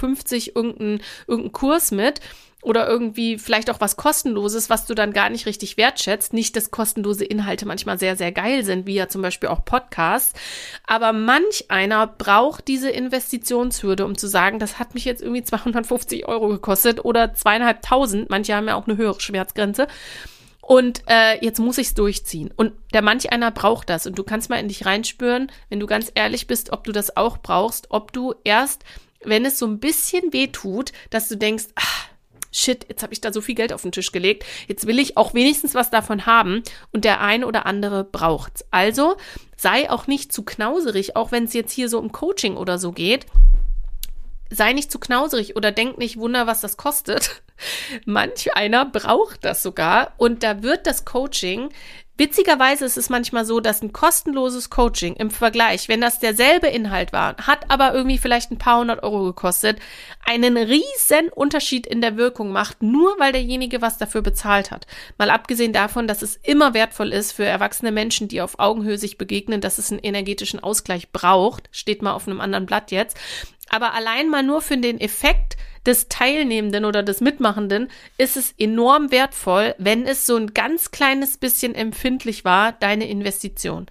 [0.55, 2.21] irgendeinen irgendein Kurs mit
[2.69, 6.35] oder irgendwie vielleicht auch was kostenloses, was du dann gar nicht richtig wertschätzt.
[6.35, 10.39] Nicht, dass kostenlose Inhalte manchmal sehr, sehr geil sind, wie ja zum Beispiel auch Podcasts.
[10.87, 16.29] Aber manch einer braucht diese Investitionshürde, um zu sagen, das hat mich jetzt irgendwie 250
[16.29, 18.29] Euro gekostet oder zweieinhalbtausend.
[18.29, 19.87] Manche haben ja auch eine höhere Schmerzgrenze.
[20.61, 22.53] Und äh, jetzt muss ich es durchziehen.
[22.55, 24.07] Und der manch einer braucht das.
[24.07, 27.17] Und du kannst mal in dich reinspüren, wenn du ganz ehrlich bist, ob du das
[27.17, 28.85] auch brauchst, ob du erst,
[29.25, 32.09] wenn es so ein bisschen weh tut, dass du denkst, ach,
[32.53, 35.17] shit, jetzt habe ich da so viel Geld auf den Tisch gelegt, jetzt will ich
[35.17, 38.65] auch wenigstens was davon haben und der ein oder andere braucht's.
[38.71, 39.17] Also
[39.57, 42.93] sei auch nicht zu knauserig, auch wenn es jetzt hier so um Coaching oder so
[42.93, 43.27] geht.
[44.51, 47.43] Sei nicht zu knauserig oder denk nicht, wunder, was das kostet.
[48.07, 51.69] Manch einer braucht das sogar und da wird das Coaching
[52.19, 57.13] Witzigerweise ist es manchmal so, dass ein kostenloses Coaching im Vergleich, wenn das derselbe Inhalt
[57.13, 59.79] war, hat aber irgendwie vielleicht ein paar hundert Euro gekostet,
[60.27, 64.89] einen riesen Unterschied in der Wirkung macht, nur weil derjenige was dafür bezahlt hat.
[65.17, 69.17] Mal abgesehen davon, dass es immer wertvoll ist für erwachsene Menschen, die auf Augenhöhe sich
[69.17, 73.17] begegnen, dass es einen energetischen Ausgleich braucht, steht mal auf einem anderen Blatt jetzt.
[73.71, 75.57] Aber allein mal nur für den Effekt,
[75.89, 77.89] des Teilnehmenden oder des Mitmachenden
[78.19, 83.87] ist es enorm wertvoll, wenn es so ein ganz kleines bisschen empfindlich war, deine Investition.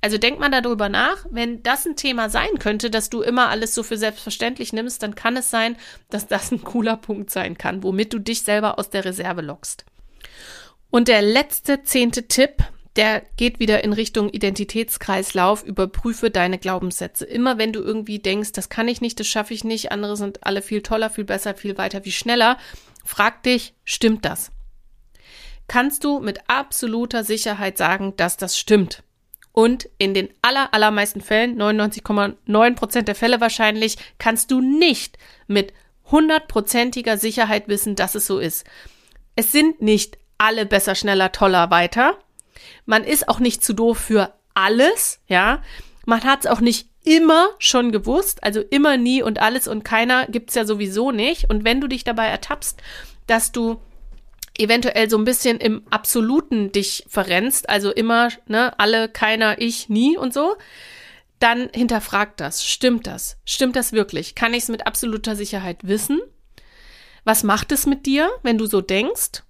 [0.00, 3.74] Also denk mal darüber nach, wenn das ein Thema sein könnte, dass du immer alles
[3.74, 5.76] so für selbstverständlich nimmst, dann kann es sein,
[6.10, 9.84] dass das ein cooler Punkt sein kann, womit du dich selber aus der Reserve lockst.
[10.90, 12.64] Und der letzte zehnte Tipp,
[12.96, 15.64] der geht wieder in Richtung Identitätskreislauf.
[15.64, 17.24] Überprüfe deine Glaubenssätze.
[17.24, 20.44] Immer wenn du irgendwie denkst, das kann ich nicht, das schaffe ich nicht, andere sind
[20.46, 22.58] alle viel toller, viel besser, viel weiter, viel schneller,
[23.04, 24.52] frag dich, stimmt das?
[25.68, 29.02] Kannst du mit absoluter Sicherheit sagen, dass das stimmt?
[29.52, 35.72] Und in den aller, allermeisten Fällen, 99,9 Prozent der Fälle wahrscheinlich, kannst du nicht mit
[36.10, 38.66] hundertprozentiger Sicherheit wissen, dass es so ist.
[39.36, 42.18] Es sind nicht alle besser, schneller, toller, weiter.
[42.86, 45.62] Man ist auch nicht zu doof für alles, ja.
[46.04, 50.26] Man hat es auch nicht immer schon gewusst, also immer nie und alles und keiner
[50.26, 51.50] gibt's ja sowieso nicht.
[51.50, 52.80] Und wenn du dich dabei ertappst,
[53.26, 53.80] dass du
[54.58, 60.16] eventuell so ein bisschen im Absoluten dich verrennst, also immer, ne, alle, keiner, ich, nie
[60.16, 60.56] und so,
[61.38, 62.64] dann hinterfrag das.
[62.64, 63.36] Stimmt das?
[63.44, 64.34] Stimmt das wirklich?
[64.34, 66.20] Kann ich es mit absoluter Sicherheit wissen?
[67.24, 69.42] Was macht es mit dir, wenn du so denkst?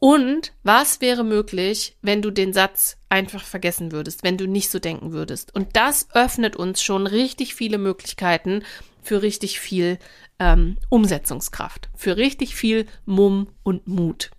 [0.00, 4.78] Und was wäre möglich, wenn du den Satz einfach vergessen würdest, wenn du nicht so
[4.78, 5.52] denken würdest?
[5.56, 8.62] Und das öffnet uns schon richtig viele Möglichkeiten
[9.02, 9.98] für richtig viel
[10.38, 14.30] ähm, Umsetzungskraft, für richtig viel Mumm und Mut.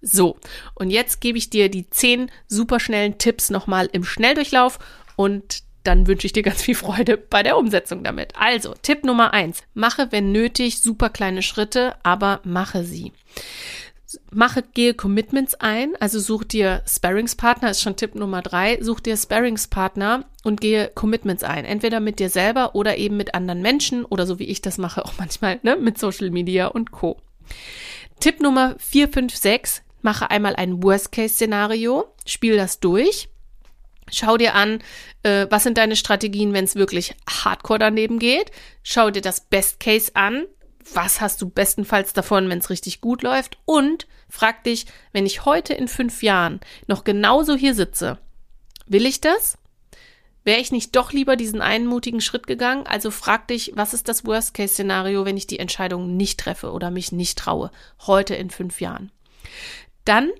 [0.00, 0.38] So,
[0.76, 4.78] und jetzt gebe ich dir die zehn superschnellen Tipps nochmal im Schnelldurchlauf
[5.16, 8.34] und dann wünsche ich dir ganz viel Freude bei der Umsetzung damit.
[8.38, 9.64] Also, Tipp Nummer eins.
[9.74, 13.12] Mache, wenn nötig, super kleine Schritte, aber mache sie
[14.32, 19.16] mache, gehe Commitments ein, also such dir Sparringspartner, ist schon Tipp Nummer drei, such dir
[19.16, 21.64] Sparringspartner und gehe Commitments ein.
[21.64, 25.04] Entweder mit dir selber oder eben mit anderen Menschen oder so wie ich das mache,
[25.06, 27.18] auch manchmal ne, mit Social Media und Co.
[28.20, 33.28] Tipp Nummer vier, fünf, sechs, mache einmal ein Worst-Case-Szenario, spiel das durch.
[34.12, 34.80] Schau dir an,
[35.22, 38.50] äh, was sind deine Strategien, wenn es wirklich hardcore daneben geht.
[38.82, 40.46] Schau dir das Best Case an
[40.94, 43.58] was hast du bestenfalls davon, wenn es richtig gut läuft?
[43.64, 48.18] Und frag dich, wenn ich heute in fünf Jahren noch genauso hier sitze,
[48.86, 49.58] will ich das?
[50.42, 52.86] Wäre ich nicht doch lieber diesen einmutigen Schritt gegangen?
[52.86, 57.12] Also frag dich, was ist das Worst-Case-Szenario, wenn ich die Entscheidung nicht treffe oder mich
[57.12, 57.70] nicht traue,
[58.06, 59.12] heute in fünf Jahren?
[60.06, 60.30] Dann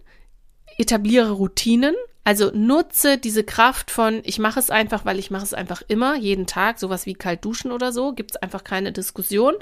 [0.79, 5.53] etabliere Routinen, also nutze diese Kraft von, ich mache es einfach, weil ich mache es
[5.53, 9.55] einfach immer, jeden Tag, sowas wie kalt duschen oder so, gibt es einfach keine Diskussion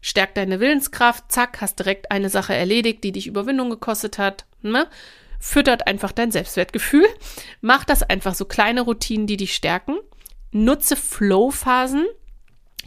[0.00, 4.46] stärkt deine Willenskraft, zack, hast direkt eine Sache erledigt, die dich Überwindung gekostet hat.
[4.62, 4.86] Ne?
[5.40, 7.06] Füttert einfach dein Selbstwertgefühl.
[7.60, 9.96] Mach das einfach so kleine Routinen, die dich stärken.
[10.50, 12.06] Nutze Flow-Phasen.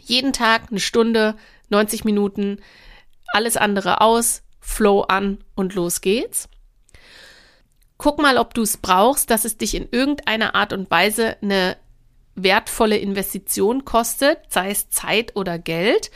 [0.00, 1.36] Jeden Tag eine Stunde,
[1.68, 2.58] 90 Minuten,
[3.32, 6.48] alles andere aus, Flow an und los geht's.
[7.98, 11.76] Guck mal, ob du es brauchst, dass es dich in irgendeiner Art und Weise eine
[12.34, 16.10] wertvolle Investition kostet, sei es Zeit oder Geld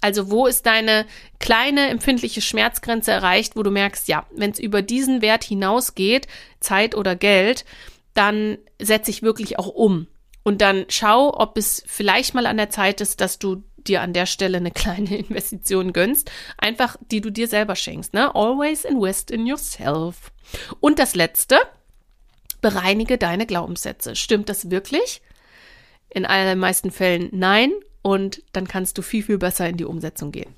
[0.00, 1.06] Also wo ist deine
[1.38, 6.26] kleine empfindliche Schmerzgrenze erreicht, wo du merkst, ja, wenn es über diesen Wert hinausgeht,
[6.60, 7.64] Zeit oder Geld,
[8.14, 10.06] dann setze ich wirklich auch um.
[10.42, 14.12] Und dann schau, ob es vielleicht mal an der Zeit ist, dass du dir an
[14.12, 18.14] der Stelle eine kleine Investition gönnst, einfach die du dir selber schenkst.
[18.14, 18.34] Ne?
[18.34, 20.32] Always invest in yourself.
[20.80, 21.58] Und das letzte,
[22.60, 24.16] bereinige deine Glaubenssätze.
[24.16, 25.22] Stimmt das wirklich?
[26.08, 27.72] In allermeisten Fällen nein.
[28.02, 30.54] Und dann kannst du viel, viel besser in die Umsetzung gehen.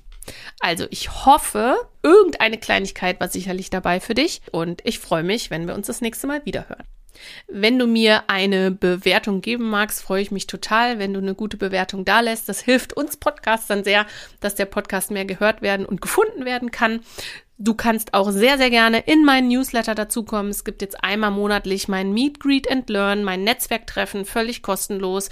[0.59, 5.67] Also ich hoffe, irgendeine Kleinigkeit war sicherlich dabei für dich und ich freue mich, wenn
[5.67, 6.85] wir uns das nächste Mal wieder hören.
[7.47, 11.57] Wenn du mir eine Bewertung geben magst, freue ich mich total, wenn du eine gute
[11.57, 12.49] Bewertung da lässt.
[12.49, 14.07] Das hilft uns Podcastern sehr,
[14.39, 17.01] dass der Podcast mehr gehört werden und gefunden werden kann.
[17.59, 20.49] Du kannst auch sehr, sehr gerne in meinen Newsletter dazukommen.
[20.49, 25.29] Es gibt jetzt einmal monatlich mein Meet, Greet and Learn, mein Netzwerktreffen, völlig kostenlos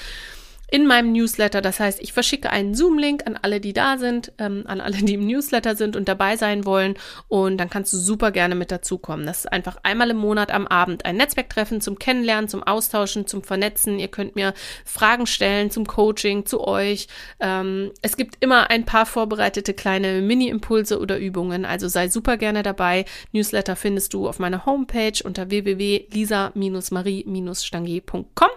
[0.71, 1.61] in meinem Newsletter.
[1.61, 5.15] Das heißt, ich verschicke einen Zoom-Link an alle, die da sind, ähm, an alle, die
[5.15, 6.95] im Newsletter sind und dabei sein wollen.
[7.27, 9.25] Und dann kannst du super gerne mit dazukommen.
[9.25, 13.43] Das ist einfach einmal im Monat am Abend ein Netzwerktreffen zum Kennenlernen, zum Austauschen, zum
[13.43, 13.99] Vernetzen.
[13.99, 14.53] Ihr könnt mir
[14.85, 17.07] Fragen stellen zum Coaching, zu euch.
[17.41, 21.65] Ähm, es gibt immer ein paar vorbereitete kleine Mini-Impulse oder Übungen.
[21.65, 23.03] Also sei super gerne dabei.
[23.33, 28.49] Newsletter findest du auf meiner Homepage unter www.lisa-marie-stangier.com.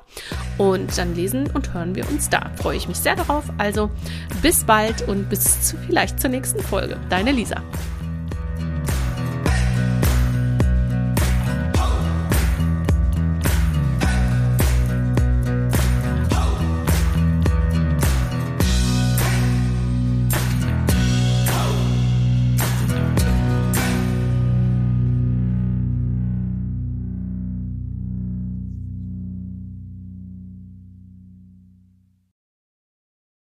[0.59, 2.51] Und dann lesen und hören wir uns da.
[2.57, 3.45] Freue ich mich sehr darauf.
[3.59, 3.91] Also
[4.43, 6.97] bis bald und bis zu, vielleicht zur nächsten Folge.
[7.09, 7.63] Deine Lisa.